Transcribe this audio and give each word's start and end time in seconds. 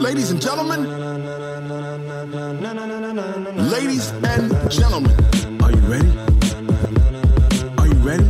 Ladies 0.00 0.30
and 0.30 0.42
gentlemen, 0.42 0.84
ladies 3.70 4.10
and 4.10 4.70
gentlemen, 4.70 5.16
are 5.62 5.72
you 5.72 5.80
ready? 5.88 6.12
Are 7.78 7.86
you 7.86 7.94
ready? 8.04 8.24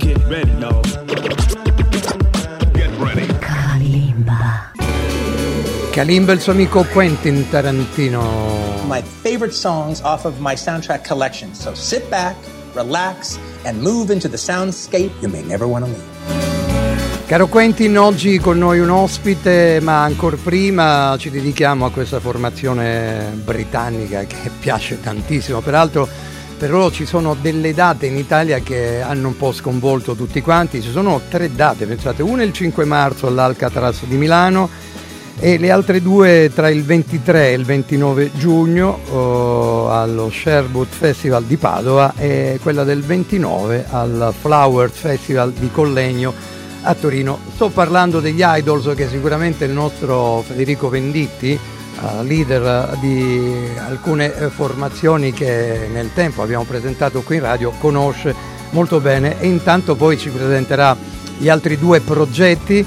Get 0.00 0.18
ready, 0.26 0.50
y'all. 0.58 0.82
Get 2.74 2.90
ready. 2.98 3.26
Kalimba. 3.38 4.72
Kalimba 5.92 6.32
il 6.32 6.40
suo 6.40 6.52
amico 6.52 6.82
Quentin 6.92 7.48
Tarantino. 7.50 8.50
my 8.90 9.00
favorite 9.00 9.54
songs 9.54 10.02
off 10.02 10.24
of 10.24 10.40
my 10.40 10.56
soundtrack 10.56 11.04
collection. 11.04 11.54
So 11.54 11.72
sit 11.74 12.10
back, 12.10 12.34
relax, 12.74 13.38
and 13.64 13.80
move 13.80 14.12
into 14.12 14.28
the 14.28 14.36
soundscape 14.36 15.10
you 15.20 15.28
may 15.28 15.42
never 15.42 15.66
want 15.66 15.84
to 15.84 15.90
leave. 15.90 16.20
Caro 17.30 17.46
Quentin, 17.46 17.96
oggi 17.96 18.38
con 18.38 18.58
noi 18.58 18.80
un 18.80 18.90
ospite, 18.90 19.78
ma 19.80 20.02
ancora 20.02 20.36
prima 20.36 21.14
ci 21.16 21.30
dedichiamo 21.30 21.86
a 21.86 21.90
questa 21.92 22.18
formazione 22.18 23.30
britannica 23.44 24.24
che 24.24 24.50
piace 24.58 25.00
tantissimo. 25.00 25.60
Peraltro 25.60 26.08
per 26.58 26.70
loro 26.70 26.90
ci 26.90 27.06
sono 27.06 27.36
delle 27.40 27.72
date 27.72 28.06
in 28.06 28.16
Italia 28.16 28.58
che 28.58 29.00
hanno 29.00 29.28
un 29.28 29.36
po' 29.36 29.52
sconvolto 29.52 30.16
tutti 30.16 30.40
quanti. 30.42 30.82
Ci 30.82 30.90
sono 30.90 31.20
tre 31.28 31.54
date, 31.54 31.86
pensate, 31.86 32.22
una 32.22 32.42
il 32.42 32.52
5 32.52 32.84
marzo 32.84 33.28
all'Alcatraz 33.28 34.04
di 34.06 34.16
Milano 34.16 34.68
e 35.38 35.58
le 35.58 35.70
altre 35.70 36.02
due 36.02 36.50
tra 36.54 36.68
il 36.68 36.84
23 36.84 37.48
e 37.48 37.52
il 37.52 37.64
29 37.64 38.30
giugno 38.34 38.98
oh, 39.10 39.90
allo 39.90 40.30
Sherwood 40.30 40.88
Festival 40.88 41.44
di 41.44 41.56
Padova 41.56 42.14
e 42.16 42.58
quella 42.62 42.84
del 42.84 43.02
29 43.02 43.86
al 43.90 44.34
Flowers 44.38 44.98
Festival 44.98 45.52
di 45.52 45.70
Collegno 45.70 46.34
a 46.82 46.94
Torino. 46.94 47.38
Sto 47.54 47.68
parlando 47.68 48.20
degli 48.20 48.42
Idols 48.42 48.92
che 48.94 49.08
sicuramente 49.08 49.64
il 49.64 49.72
nostro 49.72 50.42
Federico 50.46 50.88
Venditti, 50.88 51.52
eh, 51.52 52.22
leader 52.24 52.96
di 53.00 53.68
alcune 53.76 54.30
formazioni 54.30 55.32
che 55.32 55.88
nel 55.92 56.10
tempo 56.14 56.42
abbiamo 56.42 56.64
presentato 56.64 57.22
qui 57.22 57.36
in 57.36 57.42
radio, 57.42 57.72
conosce 57.78 58.34
molto 58.70 59.00
bene 59.00 59.40
e 59.40 59.46
intanto 59.46 59.94
poi 59.94 60.16
ci 60.16 60.30
presenterà 60.30 60.96
gli 61.36 61.48
altri 61.48 61.78
due 61.78 62.00
progetti 62.00 62.84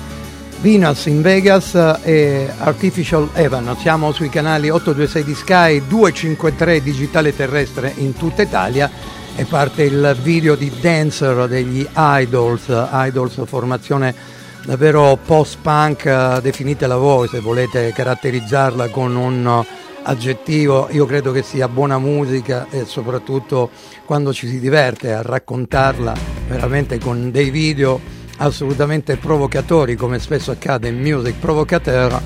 Venus 0.64 1.08
in 1.08 1.22
Vegas 1.22 1.76
e 2.04 2.50
Artificial 2.58 3.28
Heaven. 3.34 3.76
Siamo 3.82 4.14
sui 4.14 4.30
canali 4.30 4.70
826 4.70 5.24
di 5.26 5.36
Sky, 5.36 5.84
253 5.86 6.82
digitale 6.82 7.36
terrestre 7.36 7.92
in 7.98 8.14
tutta 8.14 8.44
Italia. 8.44 8.90
E 9.36 9.44
parte 9.44 9.84
il 9.84 10.18
video 10.22 10.56
di 10.56 10.72
Dancer 10.80 11.50
degli 11.50 11.86
Idols, 11.94 12.68
Idols 12.94 13.44
formazione 13.46 14.16
davvero 14.64 15.20
post-punk, 15.26 16.40
definitela 16.40 16.96
voi 16.96 17.28
se 17.28 17.42
volete 17.42 17.92
caratterizzarla 17.92 18.88
con 18.88 19.18
un 19.18 19.66
aggettivo, 20.04 20.88
io 20.92 21.06
credo 21.06 21.34
che 21.34 21.44
sia 21.44 21.68
buona 21.68 22.00
musica 22.00 22.68
e 22.70 22.86
soprattutto 22.86 23.70
quando 24.06 24.32
ci 24.32 24.48
si 24.48 24.62
diverte 24.62 25.12
a 25.12 25.22
raccontarla 25.22 26.14
veramente 26.48 27.00
con 27.00 27.32
dei 27.32 27.50
video 27.50 28.22
assolutamente 28.38 29.18
provocatori 29.18 29.96
come 29.96 30.20
spesso 30.20 30.52
accade 30.52 30.90
in 30.90 31.00
music 31.00 31.36
provocateur 31.40 32.22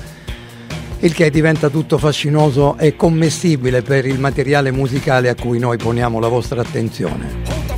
il 1.00 1.14
che 1.14 1.30
diventa 1.30 1.68
tutto 1.68 1.96
fascinoso 1.96 2.76
e 2.76 2.96
commestibile 2.96 3.82
per 3.82 4.04
il 4.04 4.18
materiale 4.18 4.72
musicale 4.72 5.28
a 5.28 5.34
cui 5.36 5.58
noi 5.58 5.76
poniamo 5.76 6.18
la 6.18 6.28
vostra 6.28 6.60
attenzione. 6.60 7.77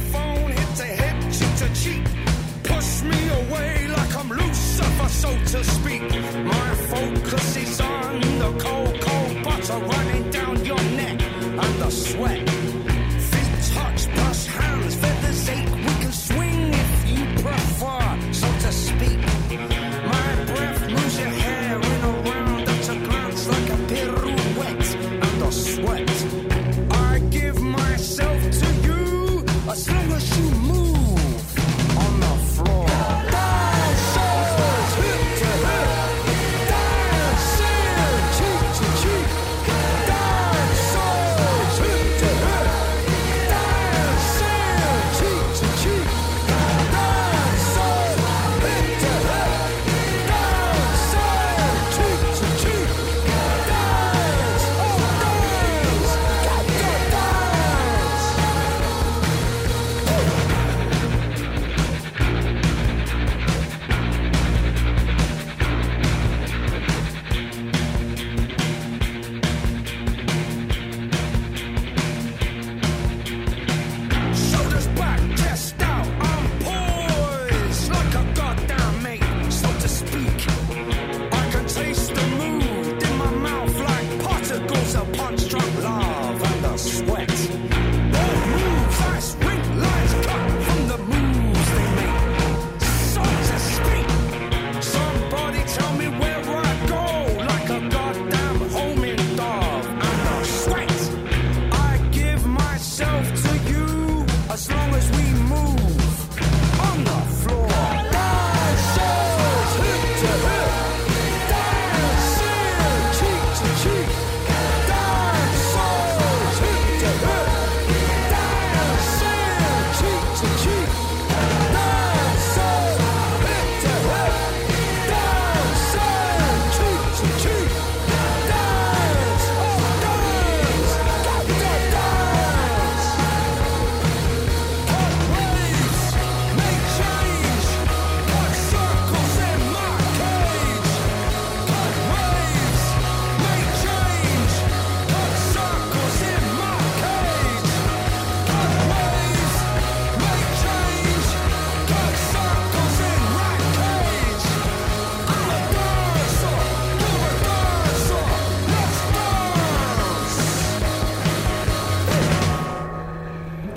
Cause 105.00 105.11
we 105.12 105.40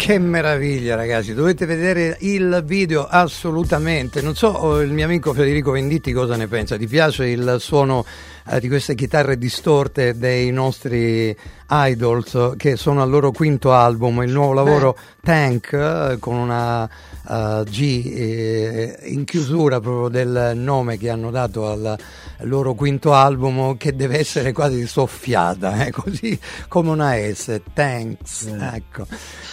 Che 0.03 0.19
meraviglia 0.19 0.95
ragazzi, 0.95 1.33
dovete 1.33 1.65
vedere 1.65 2.17
il 2.19 2.61
video 2.65 3.07
assolutamente. 3.07 4.21
Non 4.21 4.35
so 4.35 4.49
oh, 4.49 4.81
il 4.81 4.91
mio 4.91 5.05
amico 5.05 5.33
Federico 5.33 5.71
Venditti 5.71 6.11
cosa 6.11 6.35
ne 6.35 6.47
pensa, 6.47 6.75
ti 6.75 6.87
piace 6.87 7.27
il 7.27 7.55
suono 7.59 8.05
eh, 8.49 8.59
di 8.59 8.67
queste 8.67 8.95
chitarre 8.95 9.37
distorte 9.37 10.17
dei 10.17 10.51
nostri 10.51 11.35
Idols 11.69 12.53
che 12.57 12.75
sono 12.75 13.01
al 13.01 13.09
loro 13.09 13.31
quinto 13.31 13.73
album, 13.73 14.21
il 14.23 14.31
nuovo 14.31 14.53
lavoro 14.53 14.97
Tank 15.21 15.71
eh, 15.73 16.17
con 16.19 16.35
una 16.35 16.89
eh, 17.29 17.63
G 17.65 18.11
eh, 18.13 18.99
in 19.05 19.23
chiusura 19.23 19.79
proprio 19.79 20.09
del 20.09 20.57
nome 20.57 20.97
che 20.97 21.09
hanno 21.09 21.31
dato 21.31 21.67
al 21.67 21.97
loro 22.39 22.73
quinto 22.73 23.13
album 23.13 23.77
che 23.77 23.95
deve 23.95 24.19
essere 24.19 24.51
quasi 24.51 24.85
soffiata, 24.87 25.85
eh, 25.85 25.91
così 25.91 26.37
come 26.67 26.89
una 26.89 27.13
S, 27.15 27.61
Thanks. 27.73 28.45
Ecco. 28.47 29.07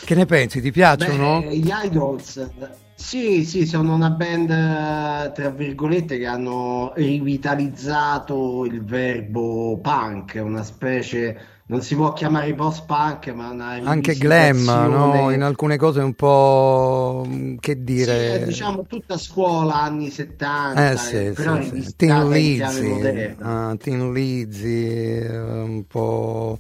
Che 0.04 0.14
ne 0.14 0.26
pensi? 0.26 0.60
Ti 0.60 0.72
piacciono? 0.72 1.40
Beh, 1.40 1.56
gli 1.56 1.70
Idols, 1.84 2.48
sì, 3.02 3.44
sì, 3.44 3.66
sono 3.66 3.94
una 3.94 4.10
band, 4.10 5.32
tra 5.32 5.50
virgolette, 5.50 6.18
che 6.18 6.26
hanno 6.26 6.92
rivitalizzato 6.94 8.64
il 8.66 8.84
verbo 8.84 9.78
punk, 9.80 10.38
una 10.44 10.62
specie, 10.62 11.59
non 11.70 11.82
si 11.82 11.94
può 11.94 12.12
chiamare 12.12 12.52
post-punk, 12.54 13.28
ma 13.28 13.50
una 13.50 13.78
Anche 13.84 14.16
glam, 14.16 14.64
no? 14.64 15.30
In 15.30 15.42
alcune 15.42 15.76
cose 15.76 16.00
un 16.00 16.14
po' 16.14 17.24
che 17.60 17.74
Sì, 17.74 17.82
dire. 17.84 18.34
è, 18.40 18.44
diciamo 18.44 18.84
tutta 18.86 19.16
scuola 19.16 19.80
anni 19.80 20.10
70, 20.10 20.92
Eh 20.92 20.96
sì, 20.96 21.30
però 21.32 21.60
sì, 21.62 21.82
sì. 21.82 21.94
Tin 21.96 22.28
Lizzy, 22.28 23.34
ah, 23.40 23.76
Tin 23.78 24.12
Lizzy, 24.12 24.86
eh, 25.20 25.38
un 25.38 25.84
po' 25.86 26.58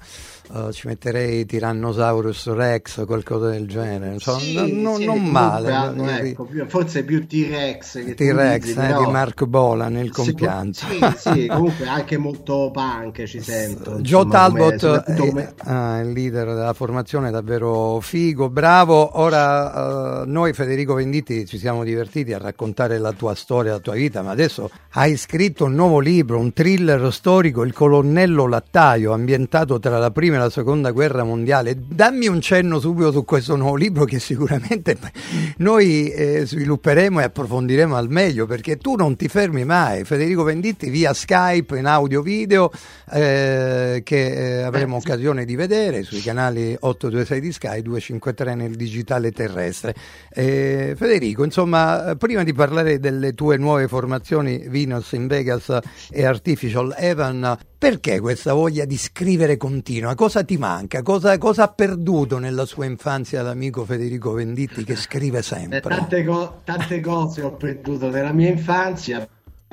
eh, 0.52 0.72
ci 0.72 0.86
metterei 0.86 1.44
Tyrannosaurus 1.44 2.52
Rex 2.52 2.98
o 2.98 3.04
qualcosa 3.06 3.50
del 3.50 3.66
genere, 3.68 4.14
insomma, 4.14 4.38
Sì, 4.38 4.54
non, 4.54 4.80
non- 4.82 4.96
sì, 4.96 5.04
non 5.06 5.30
male. 5.30 5.72
hanno, 5.72 6.08
eh, 6.08 6.28
ecco, 6.30 6.48
forse 6.68 7.04
più 7.04 7.26
T-Rex 7.26 8.04
che 8.04 8.14
T-Rex 8.14 8.68
eh, 8.68 8.74
però- 8.74 9.04
di 9.06 9.10
Mark 9.12 9.44
Bola 9.44 9.88
nel 9.88 10.10
compianto. 10.10 10.86
Sì, 10.86 11.14
sì, 11.16 11.46
comunque 11.54 11.86
anche 11.86 12.16
molto 12.16 12.70
punk 12.72 13.24
ci 13.24 13.40
sento. 13.40 14.00
Joe 14.00 14.26
Talbot 14.28 14.99
soprattutto 15.00 15.24
è 15.24 15.28
come- 15.28 15.54
ah, 15.64 16.00
il 16.00 16.12
leader 16.12 16.46
della 16.46 16.72
formazione, 16.72 17.30
davvero 17.30 18.00
figo, 18.00 18.48
bravo. 18.50 19.18
Ora 19.20 20.22
eh, 20.22 20.26
noi 20.26 20.52
Federico 20.52 20.94
Venditti 20.94 21.46
ci 21.46 21.58
siamo 21.58 21.84
divertiti 21.84 22.32
a 22.32 22.38
raccontare 22.38 22.98
la 22.98 23.12
tua 23.12 23.34
storia, 23.34 23.72
la 23.72 23.78
tua 23.78 23.94
vita, 23.94 24.22
ma 24.22 24.30
adesso 24.30 24.70
hai 24.92 25.16
scritto 25.16 25.64
un 25.64 25.74
nuovo 25.74 26.00
libro, 26.00 26.38
un 26.38 26.52
thriller 26.52 27.12
storico, 27.12 27.62
Il 27.62 27.72
colonnello 27.72 28.46
Lattaio, 28.46 29.12
ambientato 29.12 29.78
tra 29.78 29.98
la 29.98 30.10
prima 30.10 30.36
e 30.36 30.38
la 30.38 30.50
seconda 30.50 30.90
guerra 30.90 31.24
mondiale. 31.24 31.76
Dammi 31.78 32.26
un 32.26 32.40
cenno 32.40 32.78
subito 32.78 33.12
su 33.12 33.24
questo 33.24 33.56
nuovo 33.56 33.76
libro 33.76 34.04
che 34.04 34.18
sicuramente 34.18 34.96
noi 35.58 36.10
eh, 36.10 36.46
svilupperemo 36.46 37.20
e 37.20 37.24
approfondiremo 37.24 37.96
al 37.96 38.08
meglio 38.08 38.46
perché 38.46 38.76
tu 38.76 38.96
non 38.96 39.16
ti 39.16 39.28
fermi 39.28 39.64
mai. 39.64 40.04
Federico 40.04 40.42
Venditti 40.42 40.90
via 40.90 41.12
Skype 41.12 41.78
in 41.78 41.86
audio 41.86 42.22
video 42.22 42.70
eh, 43.10 44.02
che 44.04 44.58
eh, 44.58 44.62
avremo 44.62 44.89
occasione 44.96 45.44
di 45.44 45.56
vedere 45.56 46.02
sui 46.02 46.20
canali 46.20 46.76
826 46.78 47.40
di 47.40 47.52
Sky 47.52 47.82
253 47.82 48.54
nel 48.54 48.74
digitale 48.74 49.32
terrestre. 49.32 49.94
Eh, 50.30 50.94
Federico, 50.96 51.44
insomma, 51.44 52.10
eh, 52.10 52.16
prima 52.16 52.42
di 52.42 52.52
parlare 52.52 52.98
delle 52.98 53.34
tue 53.34 53.56
nuove 53.56 53.88
formazioni 53.88 54.66
Venus 54.68 55.12
in 55.12 55.26
Vegas 55.26 55.78
e 56.10 56.24
Artificial 56.24 56.94
Evan, 56.96 57.58
perché 57.78 58.20
questa 58.20 58.52
voglia 58.52 58.84
di 58.84 58.96
scrivere 58.96 59.56
continua? 59.56 60.14
Cosa 60.14 60.44
ti 60.44 60.58
manca? 60.58 61.02
Cosa, 61.02 61.38
cosa 61.38 61.64
ha 61.64 61.68
perduto 61.68 62.38
nella 62.38 62.66
sua 62.66 62.84
infanzia 62.84 63.42
l'amico 63.42 63.84
Federico 63.84 64.32
Venditti 64.32 64.84
che 64.84 64.96
scrive 64.96 65.42
sempre? 65.42 65.80
tante, 65.80 66.24
co- 66.24 66.60
tante 66.64 67.00
cose 67.00 67.42
ho 67.42 67.54
perduto 67.54 68.10
nella 68.10 68.32
mia 68.32 68.50
infanzia, 68.50 69.26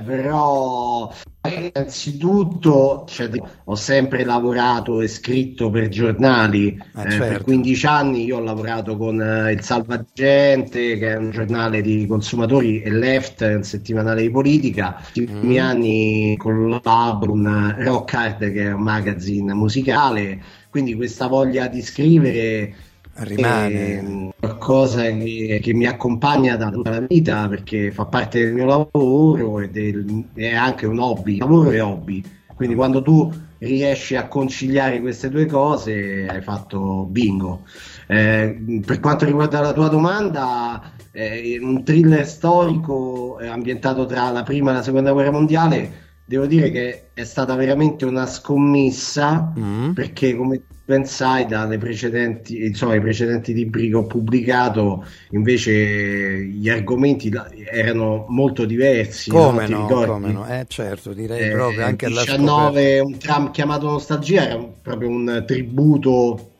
però 0.03 1.11
innanzitutto 1.47 3.05
cioè, 3.07 3.29
ho 3.65 3.75
sempre 3.75 4.23
lavorato 4.25 5.01
e 5.01 5.07
scritto 5.07 5.69
per 5.69 5.87
giornali. 5.89 6.77
Ah, 6.93 7.05
Eh, 7.07 7.11
certo. 7.11 7.27
Per 7.27 7.43
15 7.43 7.85
anni 7.85 8.23
io 8.25 8.37
ho 8.37 8.41
lavorato 8.41 8.97
con 8.97 9.21
eh, 9.21 9.51
il 9.53 9.61
Salvagente, 9.61 10.97
che 10.97 11.13
è 11.13 11.15
un 11.17 11.31
giornale 11.31 11.81
di 11.81 12.05
consumatori, 12.05 12.81
e 12.81 12.89
Left, 12.91 13.41
un 13.41 13.63
settimanale 13.63 14.21
di 14.23 14.29
politica. 14.29 15.01
Negli 15.15 15.25
Mm. 15.29 15.33
ultimi 15.35 15.59
anni 15.59 16.35
collaboro 16.37 17.31
con 17.31 17.75
Rock 17.79 18.13
Hard, 18.13 18.51
che 18.51 18.63
è 18.63 18.73
un 18.73 18.81
magazine 18.81 19.53
musicale. 19.53 20.41
Quindi 20.69 20.95
questa 20.95 21.27
voglia 21.27 21.67
di 21.67 21.81
scrivere 21.81 22.75
Rimane. 23.19 23.99
è 23.99 24.03
qualcosa 24.39 25.01
che, 25.03 25.59
che 25.61 25.73
mi 25.73 25.85
accompagna 25.85 26.55
da 26.55 26.69
tutta 26.69 26.91
la 26.91 26.99
vita 27.01 27.47
perché 27.47 27.91
fa 27.91 28.05
parte 28.05 28.43
del 28.43 28.53
mio 28.53 28.65
lavoro 28.65 29.59
ed 29.59 29.77
è, 29.77 30.39
è 30.39 30.53
anche 30.55 30.85
un 30.85 30.99
hobby, 30.99 31.37
lavoro 31.37 31.71
e 31.71 31.79
hobby. 31.79 32.23
Quindi 32.55 32.75
quando 32.75 33.01
tu 33.01 33.31
riesci 33.59 34.15
a 34.15 34.27
conciliare 34.27 34.99
queste 35.01 35.29
due 35.29 35.45
cose 35.45 36.25
hai 36.27 36.41
fatto 36.41 37.05
bingo. 37.09 37.63
Eh, 38.07 38.81
per 38.85 38.99
quanto 38.99 39.25
riguarda 39.25 39.59
la 39.61 39.73
tua 39.73 39.89
domanda, 39.89 40.93
eh, 41.11 41.57
un 41.61 41.83
thriller 41.83 42.25
storico 42.27 43.39
eh, 43.39 43.47
ambientato 43.47 44.05
tra 44.05 44.29
la 44.31 44.43
prima 44.43 44.71
e 44.71 44.73
la 44.75 44.83
seconda 44.83 45.11
guerra 45.11 45.31
mondiale, 45.31 46.05
devo 46.25 46.45
dire 46.45 46.71
che 46.71 47.09
è 47.13 47.23
stata 47.23 47.55
veramente 47.55 48.05
una 48.05 48.25
scommessa 48.25 49.53
Mm. 49.57 49.91
perché 49.93 50.35
come 50.35 50.61
ben 50.87 51.05
sai 51.05 51.45
dalle 51.45 51.77
precedenti, 51.77 52.65
insomma, 52.65 52.95
i 52.95 53.01
precedenti 53.01 53.53
libri 53.53 53.89
che 53.89 53.95
ho 53.95 54.05
pubblicato 54.05 55.05
invece 55.31 56.45
gli 56.45 56.69
argomenti 56.69 57.31
erano 57.69 58.25
molto 58.29 58.65
diversi 58.65 59.29
Come 59.29 59.67
no, 59.67 59.81
ricordi? 59.81 60.05
come 60.05 60.31
no? 60.31 60.47
Eh 60.47 60.65
certo, 60.67 61.13
direi 61.13 61.45
Eh, 61.45 61.49
proprio 61.49 61.85
anche 61.85 62.05
alla 62.05 62.21
19 62.23 62.99
un 62.99 63.17
tram 63.17 63.51
chiamato 63.51 63.89
Nostalgia 63.89 64.43
era 64.47 64.57
proprio 64.81 65.09
un 65.09 65.43
tributo 65.45 66.51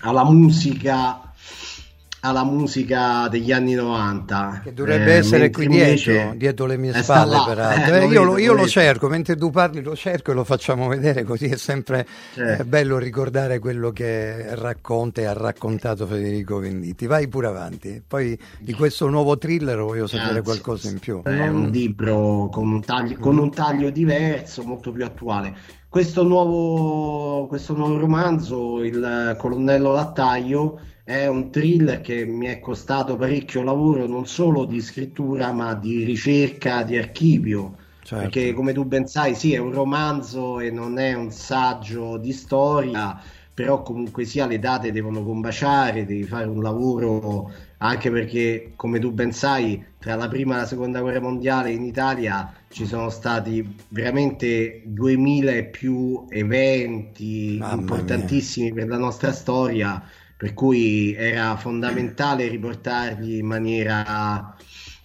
alla 0.00 0.24
musica 0.24 1.23
alla 2.24 2.42
musica 2.42 3.28
degli 3.28 3.52
anni 3.52 3.74
90 3.74 4.62
Che 4.64 4.72
dovrebbe 4.72 5.12
Eh, 5.14 5.18
essere 5.18 5.50
qui 5.50 5.66
dietro, 5.68 6.32
dietro 6.36 6.64
le 6.64 6.78
mie 6.78 6.94
spalle, 6.94 7.32
là, 7.32 7.44
peraltro. 7.46 7.94
eh, 7.94 7.98
Eh, 8.04 8.06
io, 8.06 8.22
lo, 8.22 8.38
io 8.38 8.54
lo 8.54 8.66
cerco, 8.66 9.08
mentre 9.08 9.36
tu 9.36 9.50
parli 9.50 9.82
lo 9.82 9.94
cerco 9.94 10.30
e 10.30 10.34
lo 10.34 10.42
facciamo 10.44 10.88
vedere, 10.88 11.22
così 11.24 11.46
è 11.46 11.56
sempre 11.56 12.06
Certo. 12.32 12.64
bello 12.64 12.96
ricordare 12.98 13.58
quello 13.58 13.90
che 13.90 14.54
racconta 14.56 15.20
e 15.20 15.26
ha 15.26 15.34
raccontato 15.34 16.06
Federico 16.06 16.58
Venditti. 16.58 17.06
Vai 17.06 17.28
pure 17.28 17.46
avanti. 17.48 18.02
Poi 18.06 18.38
di 18.58 18.72
questo 18.72 19.08
nuovo 19.10 19.36
thriller 19.36 19.78
voglio 19.78 20.06
sapere 20.06 20.38
Anzi, 20.38 20.42
qualcosa 20.42 20.88
in 20.88 20.98
più. 21.00 21.22
È 21.22 21.46
un 21.48 21.68
libro 21.68 22.48
con 22.50 22.72
un 22.72 22.82
taglio, 22.82 23.18
con 23.18 23.36
un 23.36 23.50
taglio 23.50 23.90
diverso, 23.90 24.62
molto 24.64 24.92
più 24.92 25.04
attuale. 25.04 25.54
Questo 25.88 26.24
nuovo, 26.24 27.46
questo 27.46 27.74
nuovo 27.76 27.98
romanzo, 27.98 28.82
Il 28.82 29.36
colonnello 29.38 29.92
Lattaio, 29.92 30.80
è 31.04 31.26
un 31.26 31.50
thriller 31.50 32.00
che 32.00 32.24
mi 32.24 32.46
è 32.46 32.60
costato 32.60 33.16
parecchio 33.16 33.62
lavoro, 33.62 34.06
non 34.06 34.26
solo 34.26 34.64
di 34.64 34.80
scrittura, 34.80 35.52
ma 35.52 35.74
di 35.74 36.02
ricerca, 36.02 36.82
di 36.82 36.96
archivio. 36.96 37.76
Certo. 38.02 38.24
Perché, 38.24 38.52
come 38.54 38.72
tu 38.72 38.84
ben 38.84 39.06
sai, 39.06 39.34
sì, 39.34 39.52
è 39.52 39.58
un 39.58 39.72
romanzo 39.72 40.60
e 40.60 40.70
non 40.70 40.98
è 40.98 41.12
un 41.12 41.30
saggio 41.30 42.16
di 42.16 42.32
storia, 42.32 43.20
però 43.52 43.82
comunque 43.82 44.24
sia 44.24 44.46
le 44.46 44.58
date 44.58 44.92
devono 44.92 45.22
combaciare, 45.22 46.06
devi 46.06 46.24
fare 46.24 46.46
un 46.46 46.62
lavoro 46.62 47.50
anche 47.78 48.10
perché, 48.10 48.72
come 48.74 48.98
tu 48.98 49.10
ben 49.12 49.32
sai, 49.32 49.82
tra 49.98 50.16
la 50.16 50.28
prima 50.28 50.54
e 50.54 50.58
la 50.58 50.66
seconda 50.66 51.00
guerra 51.00 51.20
mondiale 51.20 51.70
in 51.70 51.82
Italia 51.82 52.52
ci 52.68 52.86
sono 52.86 53.10
stati 53.10 53.76
veramente 53.88 54.82
2000 54.86 55.52
e 55.52 55.64
più 55.64 56.24
eventi 56.30 57.56
Mamma 57.58 57.74
importantissimi 57.74 58.72
per 58.72 58.88
la 58.88 58.96
nostra 58.96 59.32
storia, 59.32 60.02
per 60.44 60.52
cui 60.52 61.14
era 61.14 61.56
fondamentale 61.56 62.48
riportarli 62.48 63.38
in 63.38 63.46
maniera 63.46 64.54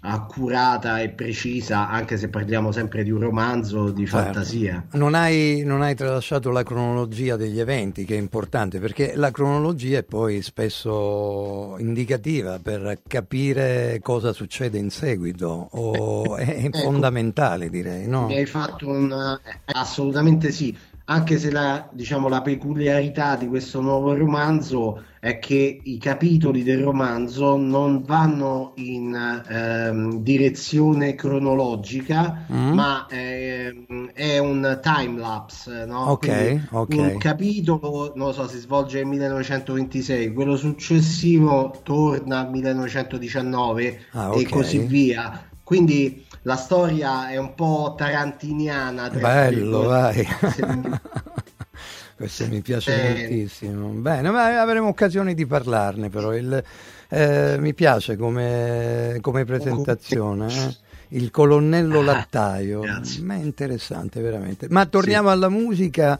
accurata 0.01 1.01
e 1.01 1.09
precisa, 1.09 1.87
anche 1.89 2.17
se 2.17 2.27
parliamo 2.27 2.73
sempre 2.73 3.03
di 3.03 3.11
un 3.11 3.21
romanzo 3.21 3.89
di 3.91 4.05
Certo. 4.05 4.17
fantasia. 4.25 4.85
Non 4.93 5.13
hai, 5.13 5.61
non 5.65 5.81
hai 5.81 5.95
tralasciato 5.95 6.51
la 6.51 6.63
cronologia 6.63 7.37
degli 7.37 7.59
eventi, 7.59 8.03
che 8.03 8.15
è 8.15 8.17
importante, 8.17 8.79
perché 8.79 9.13
la 9.15 9.31
cronologia 9.31 9.99
è 9.99 10.03
poi 10.03 10.41
spesso 10.41 11.75
indicativa 11.79 12.59
per 12.61 12.99
capire 13.07 13.99
cosa 14.01 14.33
succede 14.33 14.77
in 14.77 14.89
seguito, 14.89 15.69
o 15.71 16.35
è, 16.35 16.45
è 16.47 16.65
Ecco. 16.65 16.79
fondamentale 16.79 17.69
direi, 17.69 18.07
no? 18.07 18.27
Mi 18.27 18.35
hai 18.35 18.45
fatto 18.45 18.87
un... 18.89 19.11
eh, 19.11 19.59
Assolutamente 19.73 20.51
sì, 20.51 20.75
anche 21.09 21.39
se 21.39 21.49
la, 21.51 21.89
diciamo, 21.91 22.27
la 22.29 22.41
peculiarità 22.41 23.35
di 23.35 23.47
questo 23.47 23.81
nuovo 23.81 24.13
romanzo 24.15 25.03
è 25.19 25.39
che 25.39 25.81
i 25.83 25.97
capitoli 25.97 26.61
del 26.63 26.83
romanzo 26.83 27.57
non 27.57 28.03
vanno 28.03 28.73
in 28.75 29.15
ehm, 29.47 30.19
direzione 30.21 31.15
cronologica, 31.15 32.45
Mm. 32.51 32.73
ma 32.73 33.07
ehm, 33.09 34.11
è 34.13 34.37
un 34.37 34.79
time 34.81 35.19
lapse, 35.19 35.85
no? 35.85 36.11
Ok, 36.11 36.27
Quindi 36.27 36.67
ok. 36.71 36.97
un 36.97 37.17
capitolo, 37.17 38.13
non 38.15 38.33
so, 38.33 38.47
si 38.47 38.57
svolge 38.59 38.97
nel 38.99 39.07
1926, 39.07 40.31
quello 40.33 40.55
successivo 40.57 41.79
torna 41.83 42.39
al 42.41 42.49
1919 42.51 43.99
Ah, 44.11 44.29
e 44.29 44.41
ok. 44.41 44.49
così 44.49 44.77
via. 44.79 45.43
Quindi 45.63 46.25
la 46.43 46.55
storia 46.55 47.29
è 47.29 47.37
un 47.37 47.53
po' 47.55 47.95
tarantiniana. 47.97 49.09
Bello, 49.09 49.83
vai. 49.83 50.25
questo 52.15 52.47
mi 52.47 52.61
piace 52.61 52.93
Eh. 53.01 53.19
moltissimo. 53.19 53.87
Bene, 53.89 54.29
ma 54.29 54.59
avremo 54.61 54.87
occasione 54.87 55.33
di 55.33 55.45
parlarne 55.45 56.09
però. 56.09 56.33
Il, 56.33 56.63
eh, 57.09 57.55
mi 57.59 57.73
piace 57.73 58.15
come, 58.17 59.17
come 59.21 59.45
presentazione. 59.45 60.47
eh. 60.53 60.77
Il 61.11 61.31
colonnello 61.31 62.01
Ah, 62.01 62.03
lattaio, 62.03 62.81
grazie. 62.81 63.23
ma 63.23 63.33
è 63.33 63.39
interessante 63.39 64.21
veramente. 64.21 64.67
Ma 64.69 64.85
torniamo 64.85 65.29
alla 65.29 65.49
musica. 65.49 66.19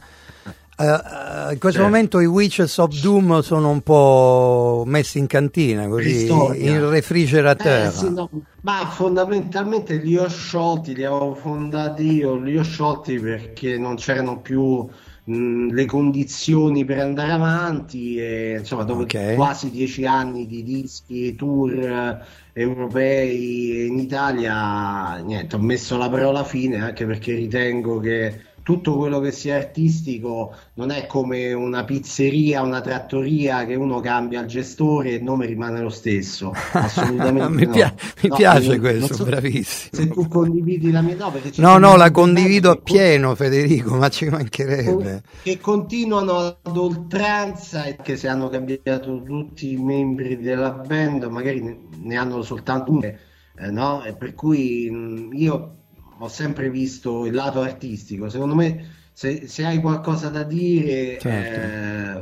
Eh, 0.82 0.86
eh, 0.86 1.54
in 1.54 1.60
questo 1.60 1.82
Certo. 1.82 1.82
momento 1.82 2.20
i 2.22 2.26
Witches 2.26 2.78
of 2.78 2.94
Doom 3.02 3.42
sono 3.42 3.70
un 3.70 3.82
po' 3.82 4.84
messi 4.86 5.18
in 5.20 5.28
cantina, 5.28 5.88
così 5.90 6.10
Cristoria. 6.10 6.72
in 6.72 6.90
refrigeratore. 6.90 7.88
Eh, 7.88 7.92
sì, 7.92 8.10
no, 8.14 8.30
ma 8.62 8.88
fondamentalmente 8.88 9.98
li 9.98 10.16
ho 10.18 10.30
sciolti, 10.30 10.96
li 10.96 11.04
avevo 11.04 11.36
fondati 11.36 12.04
io, 12.14 12.36
li 12.40 12.58
ho 12.58 12.64
sciolti 12.64 13.20
perché 13.20 13.78
non 13.78 13.96
c'erano 13.98 14.40
più 14.42 14.88
mh, 15.26 15.74
le 15.74 15.86
condizioni 15.86 16.86
per 16.86 17.00
andare 17.00 17.32
avanti 17.34 18.18
e 18.18 18.56
insomma 18.60 18.84
dopo 18.86 19.02
Ok. 19.02 19.34
quasi 19.34 19.70
dieci 19.72 20.06
anni 20.06 20.46
di 20.48 20.64
dischi, 20.64 21.36
tour 21.36 21.74
eh, 21.78 22.26
europei 22.54 23.88
in 23.88 23.98
Italia, 24.00 25.18
niente, 25.18 25.56
ho 25.56 25.60
messo 25.60 25.98
la 25.98 26.10
parola 26.10 26.44
fine 26.46 26.80
anche 26.82 27.06
perché 27.06 27.34
ritengo 27.36 28.00
che 28.00 28.42
tutto 28.70 28.98
quello 28.98 29.20
che 29.20 29.32
sia 29.32 29.56
artistico 29.56 30.54
non 30.76 30.92
è 30.92 31.08
come 31.08 31.54
una 31.54 31.84
pizzeria, 31.86 32.62
una 32.62 32.82
trattoria 32.82 33.66
che 33.66 33.74
uno 33.74 34.00
cambia 34.00 34.42
il 34.42 34.48
gestore 34.48 35.10
e 35.10 35.14
il 35.16 35.24
nome 35.24 35.48
rimane 35.48 35.82
lo 35.82 35.90
stesso. 35.90 36.52
Assolutamente 36.74 37.50
mi, 37.50 37.66
no. 37.66 37.72
pia- 37.72 37.96
mi 38.22 38.30
No, 38.30 38.36
piace 38.36 38.68
non- 38.68 38.80
questo, 38.80 39.14
so 39.16 39.24
bravissimo. 39.26 40.04
Se 40.04 40.08
tu 40.12 40.28
condividi 40.28 40.92
la 40.92 41.02
mia 41.02 41.16
no, 41.18 41.32
No, 41.56 41.78
no, 41.80 41.96
la 41.96 42.12
condivido 42.12 42.70
appieno, 42.70 43.34
Federico, 43.34 43.96
ma 43.96 44.08
ci 44.10 44.26
mancherebbe. 44.30 45.24
che 45.42 45.60
continuano 45.60 46.38
ad 46.62 46.78
oltranza 46.78 47.86
e 47.86 47.96
che 47.96 48.18
se 48.18 48.28
hanno 48.28 48.50
cambiato 48.50 49.24
tutti 49.24 49.72
i 49.72 49.78
membri 49.78 50.38
della 50.38 50.70
band 50.74 51.24
magari 51.24 51.62
ne, 51.64 51.80
ne 52.04 52.16
hanno 52.18 52.44
soltanto 52.44 52.92
uno 52.92 53.02
eh, 53.04 53.72
no? 53.72 54.04
E 54.04 54.14
per 54.16 54.34
cui 54.36 54.90
mh, 54.90 55.30
io 55.34 55.79
ho 56.20 56.28
sempre 56.28 56.70
visto 56.70 57.26
il 57.26 57.34
lato 57.34 57.62
artistico 57.62 58.30
secondo 58.30 58.56
me 58.56 58.98
se, 59.12 59.48
se 59.48 59.66
hai 59.66 59.80
qualcosa 59.82 60.30
da 60.30 60.44
dire 60.44 61.20
Certo. 61.20 61.74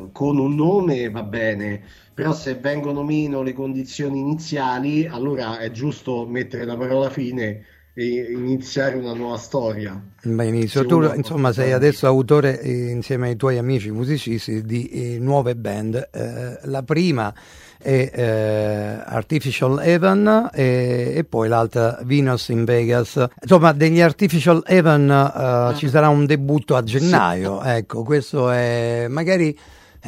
eh, 0.07 0.09
con 0.11 0.37
un 0.37 0.55
nome 0.55 1.09
va 1.09 1.23
bene 1.23 1.83
però 2.13 2.33
se 2.33 2.55
vengono 2.55 3.03
meno 3.03 3.41
le 3.43 3.53
condizioni 3.53 4.19
iniziali 4.19 5.05
allora 5.05 5.59
è 5.59 5.71
giusto 5.71 6.25
mettere 6.27 6.65
la 6.65 6.75
parola 6.77 7.09
fine 7.09 7.63
iniziare 8.03 8.95
una 8.95 9.13
nuova 9.13 9.37
storia 9.37 9.99
Benissimo, 10.23 10.85
tu 10.85 11.03
insomma 11.15 11.53
sei 11.53 11.71
adesso 11.71 12.05
autore 12.05 12.59
eh, 12.59 12.89
insieme 12.89 13.29
ai 13.29 13.35
tuoi 13.35 13.57
amici 13.57 13.91
musicisti 13.91 14.63
di 14.63 14.89
eh, 14.89 15.19
nuove 15.19 15.55
band. 15.55 16.09
Eh, 16.11 16.59
la 16.63 16.83
prima 16.83 17.33
è 17.77 18.11
eh, 18.13 19.01
Artificial 19.05 19.79
Heaven 19.81 20.49
e, 20.53 21.13
e 21.15 21.23
poi 21.23 21.47
l'altra 21.47 21.99
Venus 22.03 22.49
in 22.49 22.65
Vegas. 22.65 23.25
Insomma, 23.41 23.71
degli 23.71 24.01
Artificial 24.01 24.63
Heaven 24.65 25.09
eh, 25.09 25.75
ci 25.77 25.87
sarà 25.87 26.09
un 26.09 26.25
debutto 26.25 26.75
a 26.75 26.83
gennaio. 26.83 27.61
Ecco, 27.63 28.03
questo 28.03 28.49
è 28.49 29.05
magari. 29.09 29.57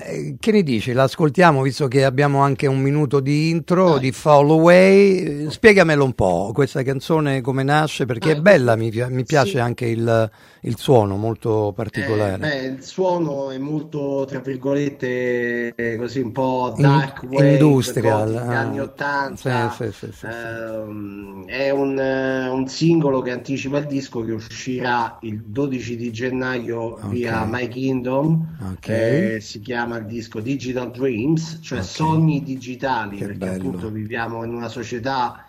Eh, 0.03 0.35
Che 0.39 0.51
ne 0.51 0.63
dici? 0.63 0.91
L'ascoltiamo 0.93 1.61
visto 1.61 1.87
che 1.87 2.03
abbiamo 2.05 2.39
anche 2.41 2.67
un 2.67 2.79
minuto 2.79 3.19
di 3.19 3.49
intro 3.49 3.91
Dai. 3.91 3.99
di 3.99 4.11
Fall 4.11 4.49
Away. 4.49 5.45
Eh, 5.45 5.49
Spiegamelo 5.49 6.03
un 6.03 6.13
po', 6.13 6.51
questa 6.53 6.83
canzone 6.83 7.41
come 7.41 7.63
nasce, 7.63 8.05
perché 8.05 8.31
è 8.31 8.35
Ah, 8.35 8.41
bella, 8.41 8.75
mi, 8.75 8.91
mi 9.09 9.23
piace 9.25 9.51
sì. 9.51 9.59
anche 9.59 9.85
il, 9.85 10.31
il 10.61 10.77
suono 10.77 11.15
molto 11.17 11.73
particolare. 11.75 12.35
Eh, 12.35 12.37
beh, 12.37 12.75
il 12.77 12.83
suono 12.83 13.51
è 13.51 13.57
molto, 13.57 14.25
tra 14.27 14.39
virgolette, 14.39 15.73
eh, 15.75 15.95
così 15.97 16.19
un 16.19 16.31
po' 16.31 16.73
In- 16.75 16.81
dark 16.83 17.23
wave, 17.29 17.51
industrial, 17.53 18.35
ah. 18.35 18.59
anni 18.59 18.79
80. 18.79 19.71
Sì, 19.71 19.91
sì. 19.91 20.25
Ehm, 20.25 21.45
è 21.45 21.69
un, 21.71 21.97
eh, 21.99 22.47
un 22.49 22.67
singolo 22.67 23.21
che 23.21 23.31
anticipa 23.31 23.79
il 23.79 23.85
disco 23.87 24.23
che 24.23 24.31
uscirà 24.31 25.17
il 25.21 25.41
12 25.45 25.95
di 25.95 26.11
gennaio 26.11 26.77
Ok. 26.79 27.07
via 27.07 27.45
My 27.45 27.67
Kingdom. 27.67 28.57
Ok. 28.73 28.87
Eh, 28.87 29.37
si 29.41 29.59
chiama 29.59 29.88
il 29.97 30.05
disco 30.05 30.39
Digital 30.39 30.91
Dreams, 30.91 31.59
cioè 31.61 31.79
Ok. 31.79 31.85
sogni 31.85 32.43
digitali, 32.43 33.17
Che 33.17 33.25
perché 33.25 33.37
bello. 33.39 33.67
appunto 33.67 33.89
viviamo 33.89 34.43
in 34.43 34.53
una 34.53 34.67
società 34.69 35.47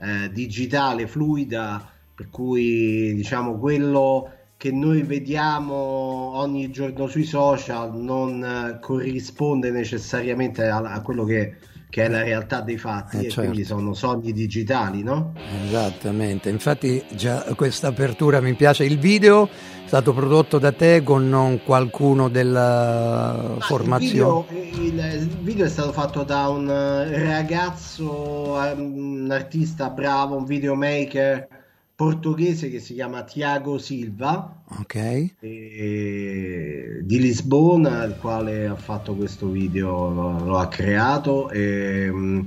eh, 0.00 0.30
digitale 0.32 1.06
fluida, 1.06 1.88
per 2.14 2.28
cui 2.30 3.14
diciamo 3.14 3.58
quello 3.58 4.30
che 4.56 4.70
noi 4.70 5.02
vediamo 5.02 5.74
ogni 5.74 6.70
giorno 6.70 7.06
sui 7.08 7.24
social 7.24 7.96
non 7.96 8.44
eh, 8.44 8.78
corrisponde 8.80 9.70
necessariamente 9.70 10.66
a, 10.68 10.78
a 10.78 11.00
quello 11.00 11.24
che, 11.24 11.56
che 11.92 12.04
è 12.06 12.08
la 12.08 12.22
realtà 12.22 12.62
dei 12.62 12.78
fatti 12.78 13.16
Eh, 13.16 13.18
e 13.18 13.22
certo. 13.24 13.40
quindi 13.42 13.64
sono 13.64 13.92
sogni 13.92 14.32
digitali, 14.32 15.02
no? 15.02 15.34
Esattamente, 15.66 16.48
infatti 16.48 17.04
già 17.10 17.44
questa 17.54 17.88
apertura 17.88 18.40
mi 18.40 18.54
piace. 18.54 18.84
Il 18.84 18.98
video 18.98 19.44
è 19.44 19.48
stato 19.84 20.14
prodotto 20.14 20.58
da 20.58 20.72
te 20.72 21.02
con 21.02 21.28
non 21.28 21.60
qualcuno 21.62 22.30
della 22.30 23.56
Ma 23.58 23.60
formazione. 23.60 24.44
Il 24.48 24.70
video, 24.70 25.04
il- 25.12 25.28
video 25.42 25.66
è 25.66 25.68
stato 25.68 25.92
fatto 25.92 26.22
da 26.22 26.48
un 26.48 26.66
eh, 26.70 27.24
ragazzo, 27.24 28.64
eh, 28.64 28.72
un 28.72 29.28
artista 29.30 29.90
bravo, 29.90 30.36
un 30.36 30.46
videomaker 30.46 31.46
portoghese 31.94 32.68
che 32.70 32.80
si 32.80 32.94
chiama 32.94 33.24
Tiago 33.24 33.78
Silva 33.78 34.62
Ok, 34.80 34.94
e- 35.38 37.00
di 37.04 37.18
Lisbona, 37.18 38.02
il 38.04 38.16
quale 38.16 38.66
ha 38.66 38.76
fatto 38.76 39.16
questo 39.16 39.48
video, 39.50 40.08
lo, 40.10 40.38
lo 40.44 40.58
ha 40.58 40.68
creato 40.68 41.50
e, 41.50 42.08
mm, 42.10 42.40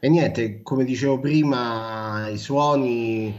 e 0.00 0.08
niente, 0.08 0.62
come 0.62 0.84
dicevo 0.84 1.18
prima, 1.20 2.28
i 2.28 2.38
suoni, 2.38 3.34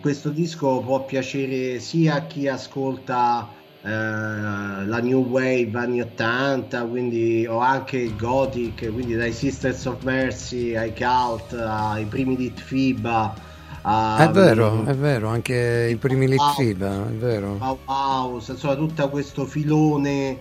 questo 0.00 0.30
disco 0.30 0.80
può 0.82 1.04
piacere 1.04 1.80
sia 1.80 2.14
a 2.16 2.26
chi 2.26 2.46
ascolta 2.48 3.54
eh, 3.80 3.88
la 3.88 5.00
new 5.00 5.20
wave 5.28 5.70
anni 5.74 6.00
80, 6.00 6.86
quindi 6.86 7.46
o 7.46 7.58
anche 7.58 7.98
il 7.98 8.16
gothic, 8.16 8.90
quindi 8.92 9.14
dai 9.14 9.32
Sisters 9.32 9.84
of 9.86 10.02
Mercy 10.02 10.74
ai 10.74 10.94
Cult, 10.94 11.52
ai 11.52 12.06
primi 12.06 12.36
di 12.36 12.52
Tfiba. 12.52 13.34
A- 13.82 14.16
è 14.24 14.30
vero, 14.30 14.84
è 14.84 14.94
vero, 14.94 15.28
anche 15.28 15.88
i 15.90 15.96
primi 15.96 16.28
Litfiba, 16.28 17.06
è 17.08 17.12
vero. 17.12 17.54
Bauhaus, 17.54 18.48
insomma 18.48 18.74
tutto 18.76 19.08
questo 19.08 19.44
filone 19.44 20.38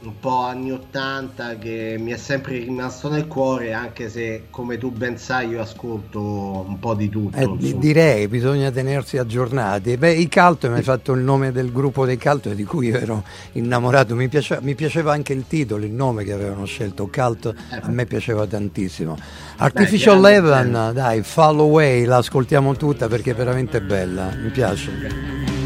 un 0.00 0.18
po' 0.20 0.42
anni 0.44 0.70
80 0.70 1.58
che 1.58 1.96
mi 1.98 2.12
è 2.12 2.16
sempre 2.16 2.58
rimasto 2.58 3.08
nel 3.08 3.26
cuore 3.26 3.72
anche 3.72 4.08
se 4.08 4.44
come 4.48 4.78
tu 4.78 4.92
ben 4.92 5.18
sai 5.18 5.48
io 5.48 5.60
ascolto 5.60 6.20
un 6.20 6.78
po' 6.78 6.94
di 6.94 7.08
tutto 7.08 7.36
Eh, 7.36 7.76
direi, 7.76 8.28
bisogna 8.28 8.70
tenersi 8.70 9.18
aggiornati. 9.18 9.96
Beh, 9.96 10.12
i 10.12 10.28
Cult, 10.30 10.68
mi 10.68 10.76
hai 10.76 10.82
fatto 10.82 11.12
il 11.12 11.22
nome 11.22 11.50
del 11.50 11.72
gruppo 11.72 12.06
dei 12.06 12.16
Cult 12.16 12.52
di 12.54 12.64
cui 12.64 12.90
ero 12.90 13.24
innamorato. 13.52 14.14
Mi 14.14 14.28
piaceva, 14.28 14.60
mi 14.62 14.74
piaceva 14.76 15.12
anche 15.12 15.32
il 15.32 15.44
titolo, 15.48 15.84
il 15.84 15.92
nome 15.92 16.22
che 16.22 16.32
avevano 16.32 16.64
scelto. 16.64 17.08
Cult 17.12 17.52
a 17.70 17.88
me 17.90 18.06
piaceva 18.06 18.46
tantissimo. 18.46 19.16
Artificial 19.56 20.24
Heaven, 20.24 20.70
band. 20.72 20.92
dai, 20.94 21.22
Fall 21.22 21.58
Away, 21.58 22.04
la 22.04 22.18
ascoltiamo 22.18 22.76
tutta 22.76 23.08
perché 23.08 23.32
è 23.32 23.34
veramente 23.34 23.80
bella. 23.80 24.30
Mi 24.40 24.50
piace. 24.50 25.57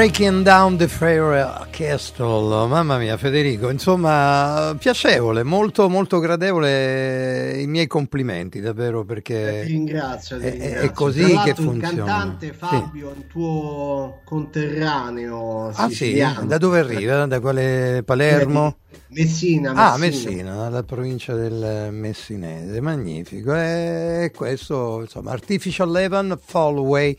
Breaking 0.00 0.40
Down 0.44 0.78
the 0.78 0.88
Fair 0.88 1.68
Castle, 1.70 2.66
mamma 2.68 2.96
mia 2.96 3.18
Federico, 3.18 3.68
insomma 3.68 4.74
piacevole, 4.78 5.42
molto 5.42 5.90
molto 5.90 6.20
gradevole, 6.20 7.60
i 7.60 7.66
miei 7.66 7.86
complimenti 7.86 8.60
davvero 8.62 9.00
Eh, 9.00 9.02
Ti 9.02 9.06
perché 9.06 9.62
ringrazio, 9.64 10.38
ti 10.38 10.46
è- 10.46 10.48
è 10.48 10.58
ringrazio. 10.58 10.92
così 10.92 11.22
che 11.44 11.50
il 11.50 11.54
funziona. 11.54 12.04
cantante 12.04 12.46
Sì. 12.46 12.52
Fabio, 12.54 13.10
il 13.10 13.26
tuo 13.26 14.20
conterraneo 14.24 15.68
Ah 15.68 15.90
sì, 15.90 16.14
da 16.44 16.56
dove 16.56 16.78
arriva? 16.78 17.26
Da 17.26 17.38
quale 17.38 18.02
Palermo? 18.02 18.76
Messina, 19.08 19.72
Ah, 19.72 19.98
Messina. 19.98 20.30
Messina, 20.30 20.54
dalla 20.54 20.82
provincia 20.82 21.34
del 21.34 21.88
Messinese, 21.92 22.80
magnifico. 22.80 23.54
E 23.54 24.32
questo, 24.34 25.02
insomma, 25.02 25.32
Artificial 25.32 25.90
Levan, 25.90 26.38
Fall 26.42 26.78
Away. 26.78 27.18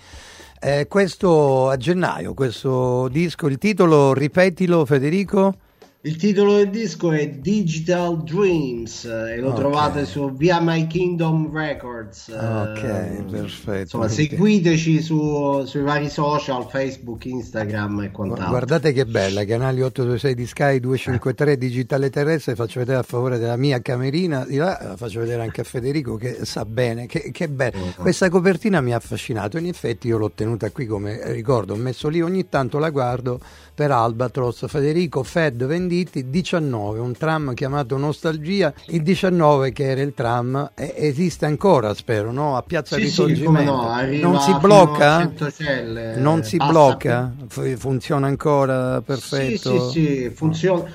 Eh, 0.63 0.85
questo 0.87 1.69
a 1.69 1.75
gennaio, 1.75 2.35
questo 2.35 3.07
disco, 3.07 3.47
il 3.47 3.57
titolo, 3.57 4.13
ripetilo 4.13 4.85
Federico. 4.85 5.55
Il 6.03 6.15
titolo 6.15 6.55
del 6.55 6.71
disco 6.71 7.11
è 7.11 7.29
Digital 7.29 8.23
Dreams 8.23 9.05
eh, 9.05 9.33
e 9.35 9.37
lo 9.39 9.49
Ok. 9.49 9.55
trovate 9.55 10.05
su 10.07 10.31
Via 10.33 10.59
My 10.59 10.87
Kingdom 10.87 11.55
Records. 11.55 12.29
eh, 12.29 12.33
Ok, 12.33 13.25
perfetto. 13.29 13.81
Insomma, 13.81 14.07
seguiteci 14.07 14.99
su- 14.99 15.63
sui 15.63 15.81
vari 15.83 16.09
social, 16.09 16.67
Facebook, 16.67 17.23
Instagram 17.25 18.01
e 18.01 18.09
quant'altro. 18.11 18.47
Guardate 18.49 18.93
che 18.93 19.05
bella, 19.05 19.45
canali 19.45 19.83
826 19.83 20.33
di 20.33 20.47
Sky 20.47 20.79
253 20.79 21.57
Digitale 21.59 22.09
Terrestre, 22.09 22.55
faccio 22.55 22.79
vedere 22.79 22.97
a 22.97 23.03
favore 23.03 23.37
della 23.37 23.55
mia 23.55 23.79
camerina, 23.79 24.43
di 24.43 24.55
là 24.57 24.79
la 24.81 24.97
faccio 24.97 25.19
vedere 25.19 25.43
anche 25.43 25.61
a 25.61 25.65
Federico 25.65 26.15
che 26.15 26.39
sa 26.45 26.65
bene, 26.65 27.05
che, 27.05 27.29
che 27.31 27.47
bello. 27.47 27.93
Questa 27.95 28.27
copertina 28.27 28.81
mi 28.81 28.91
ha 28.91 28.97
affascinato, 28.97 29.59
in 29.59 29.67
effetti 29.67 30.07
io 30.07 30.17
l'ho 30.17 30.31
tenuta 30.33 30.71
qui 30.71 30.87
come 30.87 31.31
ricordo, 31.31 31.73
ho 31.73 31.77
messo 31.77 32.07
lì, 32.07 32.21
ogni 32.23 32.49
tanto 32.49 32.79
la 32.79 32.89
guardo 32.89 33.39
per 33.75 33.91
Albatros, 33.91 34.65
Federico 34.67 35.21
Fed 35.23 35.61
Venditti 35.91 36.29
19, 36.29 36.99
un 36.99 37.11
tram 37.11 37.53
chiamato 37.53 37.97
Nostalgia, 37.97 38.73
il 38.87 39.03
19 39.03 39.73
che 39.73 39.89
era 39.89 39.99
il 40.01 40.13
tram 40.13 40.71
esiste 40.73 41.45
ancora 41.45 41.93
spero, 41.93 42.31
no? 42.31 42.55
A 42.55 42.61
Piazza 42.61 42.95
Sì, 42.95 43.01
sì, 43.01 43.03
Risorgimento. 43.03 43.43
come 43.45 43.65
no, 43.65 44.19
non 44.21 44.39
si 44.39 44.53
blocca? 44.53 45.17
Centocelle, 45.17 46.15
Non 46.15 46.43
si 46.45 46.57
blocca? 46.59 47.29
Fu- 47.49 47.75
Funziona 47.75 48.27
ancora 48.27 49.01
Sì, 49.01 49.05
perfetto? 49.05 49.57
sì, 49.57 49.79
sì, 49.91 50.29
funziona, 50.33 50.89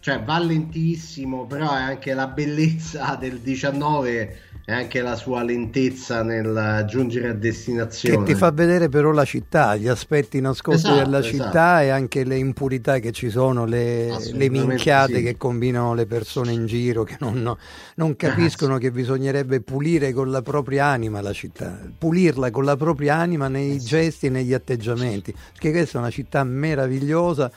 cioè 0.00 0.22
va 0.22 0.38
lentissimo, 0.38 1.44
però 1.46 1.70
è 1.74 1.80
anche 1.82 2.14
la 2.14 2.26
bellezza 2.28 3.16
del 3.20 3.40
19 3.40 4.36
e 4.68 4.72
anche 4.74 5.00
la 5.00 5.16
sua 5.16 5.42
lentezza 5.42 6.22
nel 6.22 6.84
giungere 6.86 7.28
a 7.28 7.32
Che 7.32 7.38
destinazione. 7.38 8.26
ti 8.26 8.34
fa 8.34 8.50
vedere 8.50 8.90
però 8.90 9.12
la 9.12 9.24
città, 9.24 9.74
gli 9.76 9.88
aspetti 9.88 10.42
nascosti 10.42 10.88
Esatto, 10.88 11.04
della 11.04 11.18
esatto. 11.20 11.42
città 11.44 11.82
e 11.82 11.88
anche 11.88 12.22
le 12.22 12.36
impurità 12.36 12.98
che 12.98 13.10
ci 13.12 13.30
sono, 13.30 13.64
le, 13.64 14.14
le 14.30 14.50
minchiate 14.50 15.16
sì. 15.16 15.22
che 15.22 15.38
combinano 15.38 15.94
le 15.94 16.04
persone 16.04 16.52
in 16.52 16.66
giro 16.66 17.02
che 17.04 17.16
non, 17.20 17.56
non 17.94 18.14
capiscono 18.16 18.76
che 18.76 18.90
bisognerebbe 18.90 19.62
pulire 19.62 20.12
con 20.12 20.30
la 20.30 20.42
propria 20.42 20.84
anima 20.84 21.22
la 21.22 21.32
città, 21.32 21.80
pulirla 21.96 22.50
con 22.50 22.66
la 22.66 22.76
propria 22.76 23.14
anima 23.14 23.48
nei 23.48 23.78
gesti 23.78 24.26
e 24.26 24.28
negli 24.28 24.52
atteggiamenti, 24.52 25.34
perché 25.52 25.70
questa 25.70 25.96
è 25.96 26.00
una 26.02 26.10
città 26.10 26.44
meravigliosa. 26.44 27.50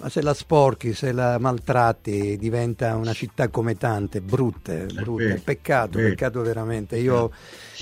Ma 0.00 0.08
se 0.08 0.22
la 0.22 0.32
sporchi, 0.32 0.94
se 0.94 1.12
la 1.12 1.38
maltratti, 1.38 2.38
diventa 2.38 2.96
una 2.96 3.12
città 3.12 3.48
come 3.48 3.76
tante, 3.76 4.22
brutte, 4.22 4.86
brutte. 4.86 5.24
vero, 5.26 5.40
Peccato, 5.44 5.98
peccato 5.98 6.40
veramente. 6.40 6.96
Io, 6.96 7.30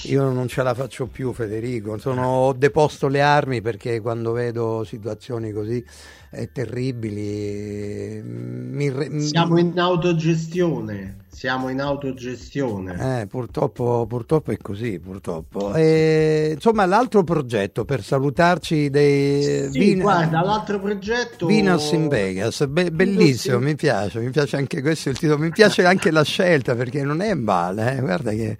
io 0.02 0.28
non 0.30 0.48
ce 0.48 0.64
la 0.64 0.74
faccio 0.74 1.06
più, 1.06 1.32
Federico. 1.32 1.96
Sono- 1.98 2.26
ho 2.26 2.52
deposto 2.54 3.06
le 3.06 3.20
armi 3.20 3.60
perché 3.60 4.00
quando 4.00 4.32
vedo 4.32 4.82
situazioni 4.82 5.52
così 5.52 5.84
eh, 6.30 6.50
terribili, 6.52 8.20
mi, 8.22 8.90
re- 8.90 9.08
mi- 9.08 9.22
Siamo 9.22 9.58
in 9.58 9.78
autogestione, 9.78 11.16
siamo 11.28 11.68
in 11.68 11.80
autogestione. 11.80 13.20
eh, 13.22 13.26
purtroppo, 13.26 14.06
purtroppo 14.06 14.50
è 14.52 14.56
così, 14.58 14.98
purtroppo. 14.98 15.74
E, 15.74 16.50
insomma, 16.54 16.84
l'altro 16.84 17.22
progetto 17.24 17.84
per 17.84 18.02
salutarci 18.02 18.90
dei 18.90 19.42
Sì, 19.70 19.78
Vin- 19.78 20.00
guarda, 20.00 20.40
l'altro 20.42 20.78
progetto 20.80 21.46
Venus 21.46 21.92
in 21.92 22.08
Vegas, 22.08 22.66
be- 22.66 22.90
bellissimo, 22.90 23.56
in- 23.58 23.64
mi 23.64 23.74
piace, 23.76 24.20
mi 24.20 24.30
piace 24.30 24.56
anche 24.56 24.80
questo 24.82 25.08
il 25.10 25.18
titolo, 25.18 25.38
mi 25.38 25.50
piace 25.50 25.84
anche 25.84 26.10
la 26.10 26.24
scelta 26.24 26.74
perché 26.74 27.02
non 27.02 27.20
è 27.20 27.32
male, 27.34 27.96
eh, 27.96 28.00
guarda 28.00 28.30
che... 28.32 28.58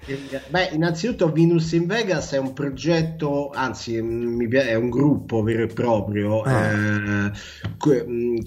Beh, 0.48 0.70
innanzitutto 0.72 1.30
Venus 1.32 1.72
in 1.72 1.86
Vegas 1.86 2.32
è 2.32 2.38
un 2.38 2.52
progetto, 2.52 3.50
anzi 3.52 4.00
mm, 4.00 4.50
è 4.52 4.74
un 4.74 4.88
gruppo 4.88 5.42
vero 5.42 5.64
e 5.64 5.66
proprio 5.66 6.40
Ah. 6.42 6.66
eh, 6.70 6.76
mm, 6.76 7.26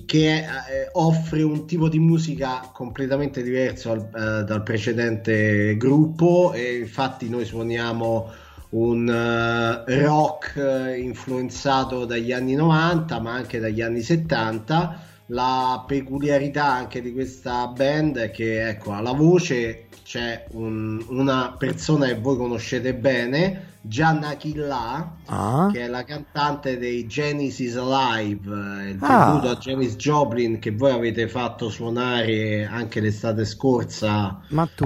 che 0.06 0.38
eh, 0.38 0.46
offre 0.94 1.42
un 1.44 1.66
tipo 1.66 1.90
di 1.90 2.00
musica 2.00 2.70
completamente 2.74 3.42
diverso 3.44 3.92
al- 3.92 4.10
eh, 4.14 4.44
dal 4.44 4.64
precedente 4.64 5.76
gruppo 5.78 6.54
e 6.54 6.78
infatti 6.78 7.30
noi 7.30 7.46
suoniamo 7.46 8.30
un 8.70 9.10
eh, 9.10 10.02
rock 10.06 10.96
influenzato 10.98 12.06
dagli 12.06 12.32
anni 12.32 12.56
90 12.56 13.20
ma 13.20 13.34
anche 13.34 13.60
dagli 13.60 13.82
anni 13.82 14.02
70 14.02 15.10
la 15.28 15.84
peculiarità 15.88 16.66
anche 16.66 17.02
di 17.02 17.14
questa 17.14 17.68
band 17.68 18.18
è 18.18 18.32
che 18.32 18.68
ecco 18.68 18.94
alla 18.94 19.14
voce 19.14 19.88
c'è 20.04 20.46
un- 20.52 21.04
una 21.10 21.56
persona 21.58 22.08
che 22.08 22.20
voi 22.20 22.38
conoscete 22.38 22.94
bene 22.94 23.70
Gianna 23.82 24.36
Killa 24.38 25.18
Ah, 25.28 25.70
che 25.72 25.82
è 25.82 25.88
la 25.88 26.04
cantante 26.04 26.78
dei 26.78 27.08
Genesis 27.08 27.76
Alive, 27.78 28.86
eh, 28.86 28.90
il 28.92 28.98
Ah. 29.02 29.24
tributo 29.24 29.50
a 29.50 29.56
Janis 29.56 29.96
Joplin 29.96 30.60
che 30.60 30.72
voi 30.72 30.92
avete 30.92 31.28
fatto 31.28 31.70
suonare 31.70 32.66
anche 32.66 33.00
l'estate 33.00 33.46
scorsa 33.46 34.40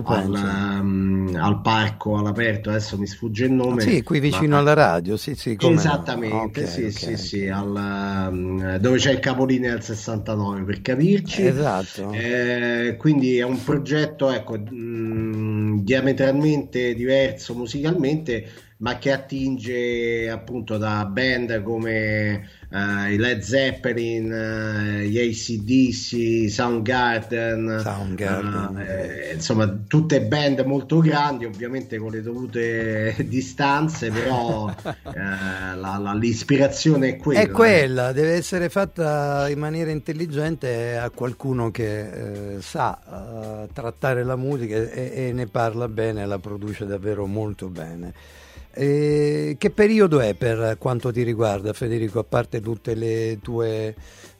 al, 0.03 0.33
ehm, 0.35 1.35
al 1.41 1.61
parco 1.61 2.17
all'aperto, 2.17 2.69
adesso 2.69 2.97
mi 2.97 3.07
sfugge 3.07 3.45
il 3.45 3.51
nome. 3.53 3.81
Sì, 3.81 4.03
qui 4.03 4.19
vicino 4.19 4.49
ma- 4.55 4.57
alla 4.59 4.73
radio, 4.73 5.17
sì, 5.17 5.35
sì, 5.35 5.55
come 5.55 5.73
no. 5.73 5.79
Esattamente, 5.79 6.61
Ok, 6.61 6.67
sì, 6.67 6.83
ok, 6.83 6.91
sì, 6.91 7.11
ok. 7.13 7.17
sì, 7.19 7.47
al, 7.47 7.75
ehm, 7.75 8.77
dove 8.77 8.97
c'è 8.97 9.11
il 9.11 9.19
capolinea 9.19 9.71
del 9.73 9.83
69 9.83 10.63
per 10.63 10.81
capirci. 10.81 11.41
Esatto. 11.43 12.11
Eh, 12.11 12.95
quindi 12.97 13.37
è 13.37 13.43
un 13.43 13.63
progetto 13.63 14.29
ecco, 14.29 14.57
mh, 14.59 15.81
diametralmente 15.83 16.93
diverso 16.93 17.55
musicalmente, 17.55 18.47
ma 18.77 18.97
che 18.97 19.11
attinge 19.11 20.29
appunto 20.29 20.77
da 20.77 21.05
band 21.05 21.61
come 21.63 22.49
eh, 22.69 23.13
i 23.13 23.17
Led 23.17 23.39
Zeppelin, 23.41 24.31
eh, 24.31 25.07
gli 25.07 25.17
ACDC, 25.17 26.49
Soundgarden, 26.51 27.79
Soundgarden. 27.81 28.77
eh, 28.77 29.33
insomma 29.33 29.67
tutte 29.87 30.21
band 30.23 30.59
molto 30.61 30.99
grandi, 30.99 31.45
ovviamente 31.45 31.97
con 31.97 32.11
le 32.11 32.21
dovute 32.21 33.15
distanze, 33.27 34.11
però 34.11 34.73
la- 35.13 35.97
la- 35.97 36.13
l'ispirazione 36.13 37.09
è 37.09 37.15
quella. 37.17 37.39
È 37.41 37.49
quella, 37.49 38.11
deve 38.11 38.33
essere 38.33 38.69
fatta 38.69 39.47
in 39.49 39.59
maniera 39.59 39.91
intelligente 39.91 40.97
a 40.97 41.09
qualcuno 41.09 41.71
che 41.71 42.55
eh, 42.55 42.61
sa 42.61 43.67
trattare 43.73 44.23
la 44.23 44.35
musica 44.35 44.75
e, 44.75 45.11
e 45.27 45.31
ne 45.33 45.47
parla 45.47 45.87
bene, 45.87 46.25
la 46.25 46.39
produce 46.39 46.85
davvero 46.85 47.25
molto 47.25 47.67
bene. 47.69 48.13
E 48.77 49.55
che 49.57 49.69
periodo 49.69 50.19
è 50.19 50.33
per 50.33 50.75
quanto 50.77 51.09
ti 51.09 51.23
riguarda, 51.23 51.71
Federico, 51.71 52.19
a 52.19 52.25
parte 52.25 52.59
tutte 52.59 52.93
le 52.93 53.39
tue, 53.41 53.95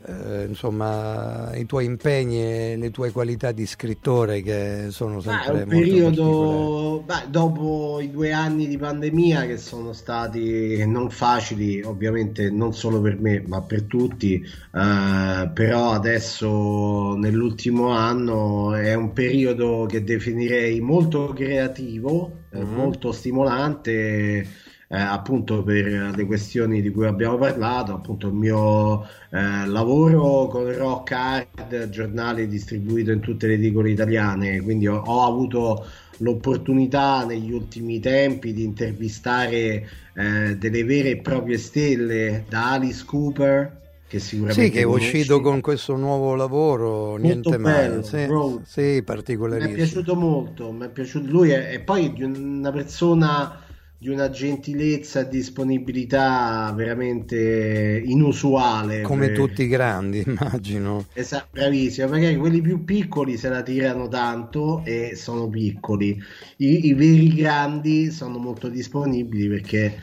eh, 0.06 0.44
insomma, 0.46 1.56
i 1.56 1.66
tuoi 1.66 1.86
impegni 1.86 2.42
e 2.44 2.76
le 2.78 2.92
tue 2.92 3.12
qualità 3.12 3.54
di 3.54 3.66
scrittore 3.66 4.42
che 4.42 4.88
sono 4.90 5.22
sempre 5.22 5.60
è 5.60 5.64
un 5.64 5.70
periodo, 5.70 7.02
beh, 7.06 7.30
dopo 7.30 8.02
i 8.02 8.12
due 8.12 8.34
anni 8.34 8.68
di 8.68 8.78
pandemia 8.78 9.46
che 9.46 9.58
sono 9.58 9.94
stati 9.94 10.86
non 10.86 11.10
facili, 11.10 11.82
ovviamente 11.82 12.50
non 12.52 12.74
solo 12.74 13.00
per 13.00 13.18
me, 13.18 13.42
ma 13.48 13.62
per 13.62 13.84
tutti, 13.84 14.34
eh, 14.36 15.50
però 15.54 15.92
adesso 15.92 17.16
nell'ultimo 17.16 17.92
anno 17.92 18.74
è 18.74 18.94
un 18.96 19.14
periodo 19.14 19.86
che 19.88 20.04
definirei 20.04 20.82
molto 20.82 21.32
creativo, 21.34 22.44
Mhm. 22.64 22.66
molto 22.66 23.12
stimolante. 23.12 24.48
eh, 24.88 24.98
appunto 25.00 25.64
per 25.64 26.14
le 26.16 26.26
questioni 26.26 26.80
di 26.82 26.92
cui 26.92 27.08
abbiamo 27.08 27.38
parlato, 27.38 27.94
appunto 27.94 28.28
il 28.28 28.34
mio 28.36 29.04
eh, 29.32 29.66
lavoro 29.66 30.48
con 30.48 30.72
Rock 30.78 31.12
Hard, 31.12 31.90
giornale 31.90 32.48
distribuito 32.48 33.12
in 33.12 33.20
tutte 33.20 33.48
le 33.48 33.54
edicole 33.56 33.90
italiane, 33.90 34.62
quindi 34.62 34.88
ho, 34.88 34.98
ho 34.98 35.26
avuto 35.26 35.86
l'opportunità 36.20 37.26
negli 37.26 37.52
ultimi 37.52 38.00
tempi 38.00 38.54
di 38.54 38.64
intervistare 38.64 39.88
eh, 40.14 40.56
delle 40.58 40.84
vere 40.84 41.10
e 41.12 41.22
proprie 41.22 41.58
stelle, 41.58 42.46
da 42.48 42.72
Alice 42.74 43.04
Cooper, 43.06 43.84
che 44.08 44.20
sicuramente 44.20 44.70
Sì, 44.70 44.70
che 44.70 44.82
è 44.82 44.84
uscito 44.84 45.40
con 45.42 45.60
questo 45.62 45.96
nuovo 45.96 46.36
lavoro, 46.36 47.16
niente 47.18 47.58
male. 47.58 48.02
bello, 48.02 48.04
Sì, 48.04 48.32
Road. 48.32 48.64
sì, 48.64 49.04
Mi 49.48 49.64
è 49.66 49.72
particolarissimo. 49.72 49.72
piaciuto 49.72 50.16
molto, 50.16 50.72
mi 50.72 50.86
è 50.86 50.92
piaciuto 50.92 51.28
lui 51.30 51.50
è, 51.52 51.74
e 51.74 51.82
poi 51.84 52.14
di 52.14 52.24
una 52.24 52.72
persona 52.72 53.62
di 53.98 54.10
una 54.10 54.30
gentilezza 54.30 55.22
e 55.22 55.28
disponibilità 55.30 56.72
veramente 56.76 58.02
inusuale. 58.06 59.08
Come 59.08 59.32
per- 59.32 59.32
tutti 59.32 59.64
i 59.64 59.68
grandi, 59.70 60.22
immagino. 60.28 61.08
Esatto, 61.18 61.48
bravissimo, 61.52 62.10
perché 62.10 62.36
quelli 62.36 62.60
più 62.62 62.84
piccoli 62.84 63.38
se 63.38 63.48
la 63.50 63.64
tirano 63.64 64.08
tanto 64.10 64.84
e 64.84 65.16
sono 65.16 65.48
piccoli. 65.50 66.20
I, 66.58 66.88
i 66.88 66.94
veri 66.94 67.34
grandi 67.34 68.12
sono 68.12 68.38
molto 68.38 68.68
disponibili 68.68 69.48
perché 69.48 69.98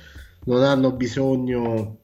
non 0.45 0.63
hanno 0.63 0.93
bisogno 0.97 2.01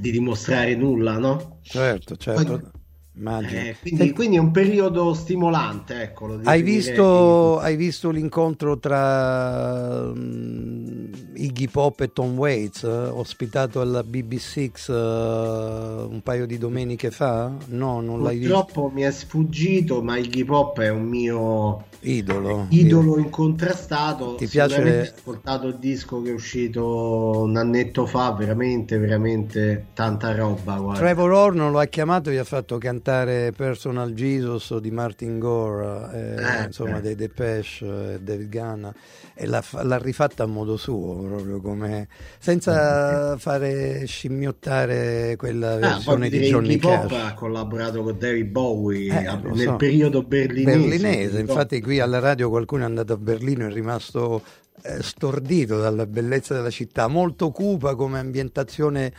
di 0.00 0.10
dimostrare 0.10 0.74
nulla, 0.74 1.18
no? 1.18 1.58
Certo, 1.62 2.16
certo. 2.16 2.58
Poi-. 2.58 2.77
Eh, 3.20 3.76
quindi, 3.80 4.12
quindi 4.12 4.36
è 4.36 4.38
un 4.38 4.52
periodo 4.52 5.12
stimolante, 5.12 6.02
ecco. 6.02 6.26
lo 6.26 6.40
Hai 6.44 6.62
visto, 6.62 7.58
hai 7.58 7.74
visto 7.74 8.10
l'incontro 8.10 8.78
tra 8.78 10.04
mm, 10.14 11.12
Iggy 11.34 11.66
Pop 11.66 12.00
e 12.00 12.12
Tom 12.12 12.36
Waits, 12.36 12.84
eh, 12.84 12.86
ospitato 12.86 13.80
alla 13.80 14.02
BB6 14.02 14.70
eh, 14.88 16.06
un 16.08 16.20
paio 16.22 16.46
di 16.46 16.58
domeniche 16.58 17.10
fa? 17.10 17.52
No, 17.66 18.00
non 18.00 18.22
l'hai 18.22 18.38
visto. 18.38 18.54
Purtroppo 18.54 18.90
mi 18.94 19.02
è 19.02 19.10
sfuggito, 19.10 20.00
ma 20.00 20.16
Iggy 20.16 20.44
Pop 20.44 20.78
è 20.78 20.90
un 20.90 21.02
mio 21.02 21.86
Idolo. 22.00 22.66
idolo 22.68 23.18
incontrastato. 23.18 24.36
Ti 24.36 24.46
piace- 24.46 24.74
Sicuramente 24.74 25.08
ho 25.08 25.14
ascoltato 25.16 25.66
il 25.66 25.76
disco 25.80 26.22
che 26.22 26.30
è 26.30 26.32
uscito 26.32 27.42
un 27.42 27.56
annetto 27.56 28.06
fa, 28.06 28.30
veramente, 28.30 28.96
veramente 28.96 29.86
tanta 29.92 30.32
roba. 30.36 30.76
Guarda. 30.76 31.00
Trevor 31.00 31.32
Horn 31.32 31.70
lo 31.72 31.78
ha 31.80 31.86
chiamato 31.86 32.30
e 32.30 32.34
gli 32.34 32.36
ha 32.36 32.44
fatto 32.44 32.78
cantare 32.78 33.06
Personal 33.56 34.12
Jesus 34.12 34.76
di 34.78 34.90
Martin 34.90 35.38
Gore, 35.38 36.10
eh, 36.12 36.60
Eh, 36.60 36.64
insomma 36.66 36.98
eh. 36.98 37.00
dei 37.00 37.14
Depeche 37.14 38.14
e 38.14 38.20
David 38.20 38.48
Ganna 38.48 38.94
e 39.34 39.46
l'ha, 39.46 39.62
l'ha 39.82 39.98
rifatta 39.98 40.42
a 40.42 40.46
modo 40.46 40.76
suo, 40.76 41.14
proprio 41.22 41.60
come 41.60 42.08
senza 42.38 43.36
fare 43.38 44.04
scimmiottare 44.06 45.36
quella 45.36 45.72
Ah, 45.74 45.78
versione 45.78 46.28
di 46.28 46.36
direi 46.36 46.50
Johnny 46.50 46.76
Cash. 46.76 47.12
ha 47.12 47.34
collaborato 47.34 48.02
con 48.02 48.16
David 48.18 48.46
Bowie 48.50 49.12
Eh, 49.22 49.26
a- 49.26 49.36
nel 49.36 49.56
so. 49.58 49.76
periodo 49.76 50.22
berlinese. 50.22 50.78
berlinese. 50.78 51.40
Infatti, 51.40 51.80
qui 51.80 52.00
alla 52.00 52.18
radio 52.18 52.48
qualcuno 52.50 52.82
è 52.82 52.86
andato 52.86 53.14
a 53.14 53.16
Berlino 53.16 53.64
e 53.64 53.68
è 53.70 53.72
rimasto 53.72 54.42
eh, 54.82 55.02
stordito 55.02 55.80
dalla 55.80 56.06
bellezza 56.06 56.54
della 56.54 56.70
città, 56.70 57.08
molto 57.08 57.50
cupa 57.50 57.94
come 57.96 58.18
ambientazione 58.20 59.12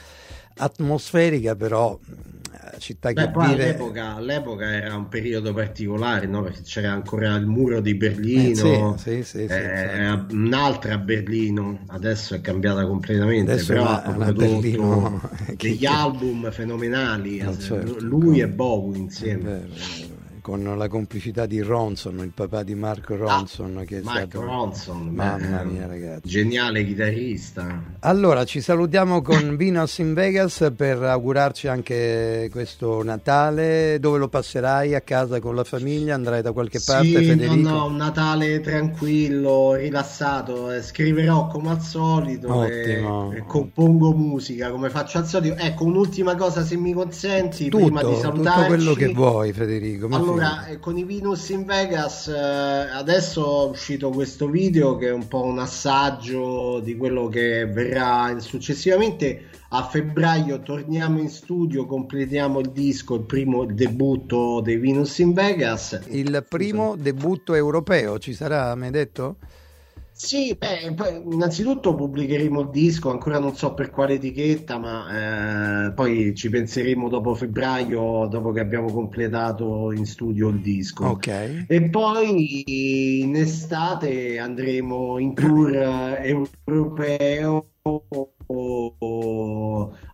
atmosferica, 0.58 1.56
però 1.56 1.98
città 2.78 3.12
che 3.14 3.28
Beh, 3.30 3.32
all'epoca, 3.46 4.16
all'epoca 4.16 4.72
era 4.72 4.96
un 4.96 5.08
periodo 5.08 5.54
particolare, 5.54 6.28
no? 6.28 6.44
Perché 6.44 6.62
c'era 6.64 6.92
ancora 6.92 7.36
il 7.36 7.46
muro 7.46 7.82
di 7.82 7.96
Berlino, 7.96 8.96
Eh, 8.96 8.98
sì, 8.98 9.24
sì, 9.24 9.48
sì, 9.48 9.54
eh, 9.54 10.12
un'altra 10.32 10.98
Berlino, 10.98 11.80
adesso 11.88 12.36
è 12.36 12.42
cambiata 12.42 12.86
completamente, 12.86 13.52
Adesso 13.52 13.74
però 13.74 13.86
è 13.90 13.94
ha 14.08 14.12
prodotto 14.12 14.34
Berlino 14.34 15.22
degli 15.58 15.86
album 15.86 16.52
fenomenali, 16.52 17.40
Eh, 17.40 17.48
eh, 17.50 17.60
certo. 17.60 18.00
lui 18.00 18.40
e 18.42 18.48
Bowie 18.48 18.96
È 18.96 19.00
insieme. 19.00 19.42
vero, 19.44 19.66
è 19.66 19.68
vero. 19.68 20.09
Con 20.50 20.78
la 20.78 20.88
complicità 20.88 21.46
di 21.46 21.62
Ronson, 21.62 22.18
il 22.24 22.32
papà 22.34 22.64
di 22.64 22.74
Mark 22.74 23.10
Ronson, 23.12 23.84
che 23.86 24.00
è 24.00 24.02
Mark 24.02 24.30
stato... 24.30 24.44
Ronson, 24.44 25.08
Mamma 25.14 25.62
mia, 25.64 25.86
ragazzi. 25.86 26.28
geniale 26.28 26.84
chitarrista. 26.84 27.84
Allora, 28.00 28.44
ci 28.46 28.60
salutiamo 28.60 29.22
con 29.22 29.56
Venus 29.58 30.00
in 30.00 30.16
Vegas 30.16 30.72
per 30.76 31.04
augurarci 31.04 31.68
anche 31.68 32.50
questo 32.52 33.04
Natale. 33.04 33.98
Dove 34.00 34.18
lo 34.18 34.28
passerai? 34.28 34.96
A 34.96 35.02
casa 35.02 35.40
con 35.40 35.54
la 35.54 35.64
famiglia? 35.64 36.16
Andrai 36.16 36.42
da 36.42 36.52
qualche 36.52 36.80
parte, 36.84 37.06
Sì, 37.20 37.26
Federico? 37.26 37.70
no, 37.70 37.78
no, 37.78 37.86
un 37.86 37.96
Natale 37.98 38.60
tranquillo, 38.62 39.74
rilassato. 39.76 40.72
eh, 40.72 40.82
scriverò 40.82 41.46
come 41.48 41.70
al 41.70 41.82
solito 41.82 42.64
e, 42.66 43.04
e 43.36 43.44
compongo 43.46 44.14
musica 44.14 44.72
come 44.72 44.90
faccio 44.90 45.20
al 45.20 45.28
solito. 45.28 45.56
Ecco, 45.58 45.84
un'ultima 45.86 46.36
cosa, 46.36 46.64
se 46.64 46.76
mi 46.76 46.92
consenti, 46.94 47.70
prima 47.70 48.02
di 48.02 48.08
Tutto, 48.08 48.20
salutarci. 48.20 48.58
tutto 48.60 48.66
quello 48.66 48.94
che 48.94 49.14
vuoi, 49.14 49.54
Federico. 49.54 50.08
ma 50.08 50.16
Allora, 50.18 50.39
figurati. 50.40 50.72
eh, 50.72 50.80
con 50.80 50.98
i 50.98 51.04
Venus 51.04 51.50
in 51.50 51.66
Vegas, 51.66 52.28
eh, 52.28 52.34
adesso 52.34 53.68
è 53.68 53.70
uscito 53.70 54.10
questo 54.10 54.48
video 54.48 54.96
che 54.96 55.08
è 55.08 55.12
un 55.12 55.28
po' 55.28 55.44
un 55.44 55.60
assaggio 55.60 56.80
di 56.80 56.96
quello 56.96 57.28
che 57.28 57.66
verrà 57.66 58.38
successivamente. 58.40 59.50
A 59.72 59.84
febbraio 59.84 60.62
torniamo 60.62 61.20
in 61.20 61.30
studio, 61.30 61.86
completiamo 61.86 62.60
il 62.60 62.72
disco, 62.72 63.16
il 63.16 63.24
primo 63.24 63.66
debutto 63.66 64.62
dei 64.62 64.78
Venus 64.78 65.20
in 65.20 65.34
Vegas. 65.34 66.00
il 66.08 66.44
primo 66.48 66.96
debutto 66.96 67.54
europeo 67.54 68.18
ci 68.18 68.34
sarà, 68.34 68.74
mi 68.76 68.86
hai 68.86 68.92
detto? 68.92 69.38
Sì, 70.22 70.54
beh, 70.54 71.24
innanzitutto 71.32 71.96
pubblicheremo 71.96 72.60
il 72.60 72.70
disco, 72.72 73.10
ancora 73.10 73.40
non 73.40 73.56
so 73.56 73.74
per 73.74 73.90
quale 73.90 74.16
etichetta, 74.16 74.78
ma 74.78 75.86
eh, 75.88 75.94
poi 75.94 76.36
ci 76.36 76.50
penseremo 76.50 77.08
dopo 77.08 77.34
febbraio, 77.34 78.28
dopo 78.28 78.52
che 78.52 78.60
abbiamo 78.60 78.92
completato 78.92 79.94
in 79.94 80.06
studio 80.06 80.50
il 80.50 80.60
disco. 80.60 81.06
Ok. 81.06 81.66
E 81.66 81.90
poi 81.90 83.22
in 83.22 83.34
estate 83.38 84.38
andremo 84.40 85.20
in 85.20 85.34
tour 85.34 85.74
eh, 85.74 86.28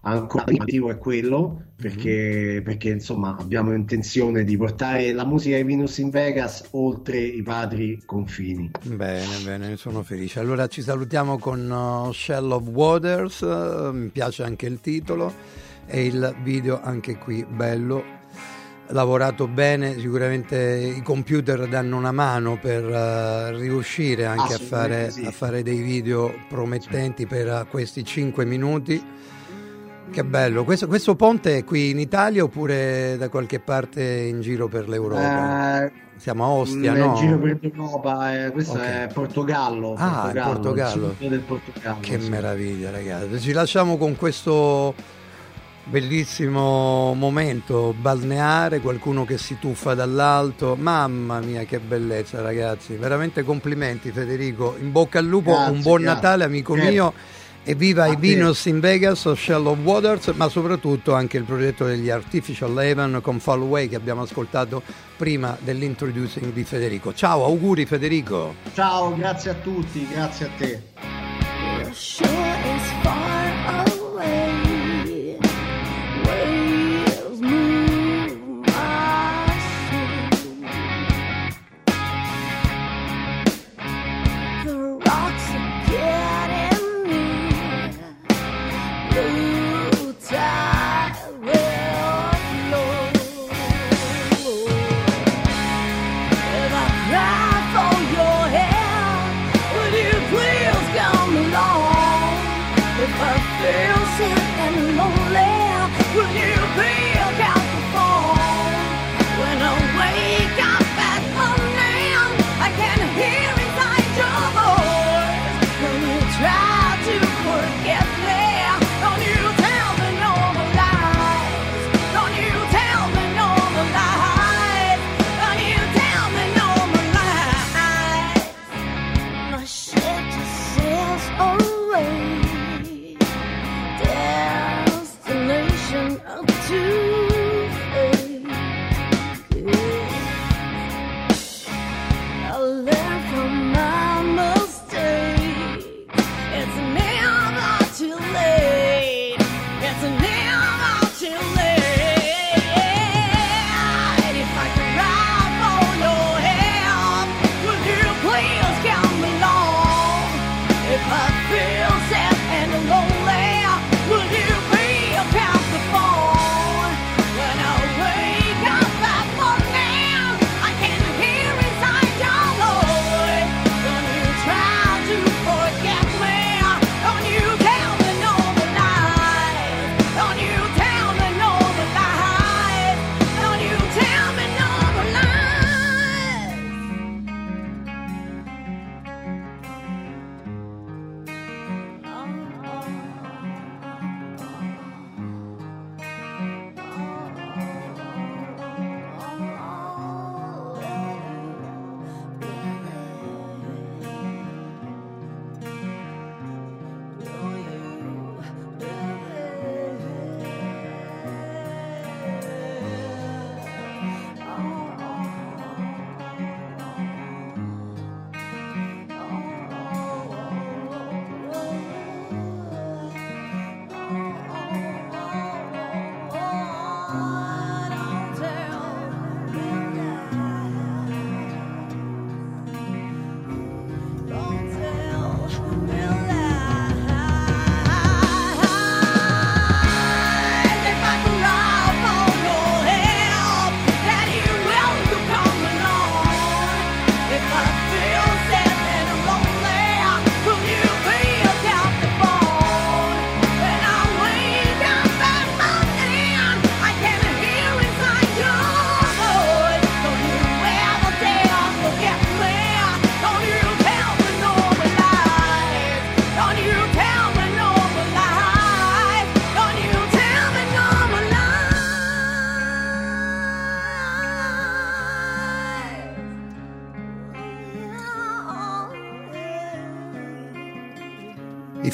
Ancora 0.02 0.46
il 0.48 0.58
motivo 0.60 0.90
è 0.90 0.98
quello 0.98 1.62
perché, 1.76 2.62
perché 2.64 2.90
insomma 2.90 3.36
abbiamo 3.40 3.74
intenzione 3.74 4.44
di 4.44 4.56
portare 4.56 5.12
la 5.14 5.26
musica 5.26 5.58
di 5.58 5.64
Venus 5.64 5.98
in 5.98 6.10
Vegas 6.10 6.68
oltre 6.72 7.18
i 7.20 7.42
padri 7.42 8.02
confini. 8.06 8.72
Bene, 8.84 9.38
bene, 9.44 9.70
ne 9.70 9.78
sono 9.78 10.04
felice. 10.04 10.40
Allora 10.40 10.68
ci 10.68 10.82
salutiamo 10.82 11.38
con 11.38 11.70
uh, 11.70 12.12
Shell 12.12 12.52
of 12.52 12.68
Waters, 12.68 13.42
uh, 13.42 13.92
mi 13.92 14.10
piace 14.10 14.44
anche 14.44 14.68
il 14.68 14.80
titolo 14.80 15.34
e 15.86 16.06
il 16.06 16.36
video 16.44 16.82
anche 16.82 17.18
qui 17.18 17.46
bello. 17.48 18.24
Lavorato 18.90 19.48
bene, 19.48 19.98
sicuramente 20.00 20.94
i 20.96 21.02
computer 21.02 21.68
danno 21.68 21.98
una 21.98 22.12
mano 22.12 22.60
per 22.60 22.84
uh, 22.84 23.58
riuscire 23.58 24.26
anche 24.26 24.54
a 24.54 24.60
fare, 24.60 25.10
sì. 25.10 25.26
a 25.26 25.32
fare 25.32 25.64
dei 25.64 25.82
video 25.82 26.32
promettenti 26.48 27.26
per 27.26 27.48
uh, 27.48 27.68
questi 27.68 28.04
5 28.04 28.46
minuti. 28.46 29.04
Che 30.12 30.24
bello, 30.24 30.64
questo, 30.64 30.88
questo 30.88 31.16
ponte 31.16 31.58
è 31.58 31.64
qui 31.66 31.90
in 31.90 32.00
Italia 32.00 32.44
oppure 32.44 33.18
da 33.18 33.28
qualche 33.28 33.60
parte 33.60 34.02
in 34.04 34.40
giro 34.40 34.68
per 34.70 34.88
l'Europa? 34.88 35.84
Eh, 35.84 35.92
Siamo 36.16 36.46
a 36.46 36.48
Ostia, 36.48 36.94
no? 36.94 37.16
giro 37.16 37.38
per 37.38 37.58
l'Europa, 37.62 38.46
eh, 38.46 38.52
questo 38.52 38.78
Ok. 38.78 38.82
è 38.82 39.10
Portogallo. 39.14 39.96
Ah, 39.98 40.32
in 40.34 40.42
Portogallo. 40.42 41.16
il 41.20 41.30
del 41.30 41.40
Portogallo. 41.42 41.98
Che 42.00 42.20
sì. 42.22 42.30
meraviglia, 42.30 42.92
ragazzi. 42.92 43.40
Ci 43.42 43.52
lasciamo 43.52 43.98
con 43.98 44.16
questo 44.16 44.94
bellissimo 45.84 47.14
momento 47.14 47.94
balneare, 48.00 48.80
qualcuno 48.80 49.26
che 49.26 49.38
si 49.38 49.58
tuffa 49.60 49.94
dall'alto. 49.96 50.78
Mamma 50.80 51.40
mia, 51.42 51.64
che 51.66 51.80
bellezza, 51.80 52.42
ragazzi. 52.42 52.96
Veramente 52.96 53.44
complimenti, 53.44 54.12
Federico. 54.12 54.78
In 54.80 54.94
bocca 54.94 55.20
al 55.20 55.26
lupo, 55.26 55.52
Grazie, 55.52 55.74
un 55.74 55.82
buon 55.82 56.02
grazie. 56.02 56.16
Natale, 56.22 56.44
amico 56.46 56.76
Certo. 56.76 56.90
mio. 56.92 57.14
E 57.68 57.74
viva 57.74 58.04
A 58.04 58.12
i. 58.12 58.16
Venus 58.16 58.66
in 58.66 58.80
Vegas, 58.80 59.32
Shell 59.34 59.66
of 59.66 59.80
Waters, 59.80 60.28
ma 60.36 60.48
soprattutto 60.50 61.16
anche 61.16 61.38
il 61.38 61.46
progetto 61.46 61.84
degli 61.86 62.12
Artificial 62.12 62.78
Heaven 62.80 63.22
con 63.24 63.40
Fall 63.40 63.62
Away 63.62 63.90
che 63.90 63.96
abbiamo 63.96 64.22
ascoltato 64.22 64.84
prima 65.18 65.58
dell'introducing 65.60 66.54
di 66.54 66.64
Federico. 66.64 67.12
Ciao, 67.16 67.44
auguri 67.44 67.88
Federico. 67.88 68.54
Ciao, 68.74 69.16
grazie 69.16 69.50
a 69.50 69.56
tutti, 69.56 70.08
grazie 70.08 70.46
a 70.46 70.50
te. 70.56 70.84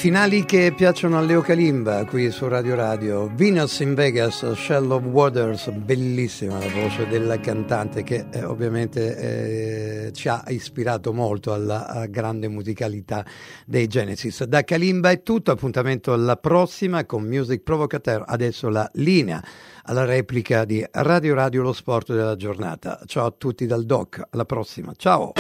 Finali 0.02 0.46
che 0.46 0.74
piacciono 0.76 1.20
a 1.20 1.22
Leo 1.22 1.42
Kalimba 1.42 2.06
qui 2.06 2.32
su 2.32 2.48
Radio 2.48 2.74
Radio. 2.74 3.30
Venus 3.36 3.82
in 3.82 3.94
Vegas, 3.94 4.52
Shell 4.54 4.90
of 4.90 5.04
Waters, 5.04 5.70
bellissima 5.70 6.58
la 6.58 6.70
voce 6.70 7.06
della 7.06 7.40
cantante 7.40 8.02
che 8.02 8.26
eh, 8.32 8.44
ovviamente 8.44 10.08
eh, 10.08 10.12
ci 10.12 10.28
ha 10.28 10.44
ispirato 10.48 11.14
molto 11.14 11.54
alla, 11.54 12.08
grande 12.10 12.48
musicalità 12.48 13.24
dei 13.64 13.86
Genesis. 13.86 14.44
Da 14.46 14.64
Kalimba 14.64 15.12
è 15.12 15.22
tutto, 15.22 15.52
appuntamento 15.52 16.14
alla 16.14 16.36
prossima 16.36 17.06
con 17.06 17.22
Music 17.22 17.62
Provocateur. 17.62 18.24
Adesso 18.26 18.70
la 18.70 18.90
linea 18.94 19.40
alla 19.84 20.06
replica 20.06 20.66
di 20.66 20.84
Radio 20.94 21.36
Radio 21.36 21.62
lo 21.62 21.74
sport 21.74 22.12
della 22.12 22.36
giornata. 22.36 23.00
Ciao 23.06 23.28
a 23.28 23.34
tutti 23.38 23.68
dal 23.68 23.86
Doc, 23.86 24.20
alla 24.32 24.46
prossima. 24.46 24.94
Ciao! 24.98 25.34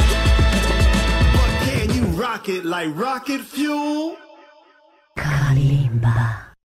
Can 1.65 1.89
you 1.95 2.15
rock 2.15 2.47
it 2.47 2.63
like 2.63 2.93
rocket 2.95 3.41
fuel? 3.41 4.29
Kalimba. 5.15 6.50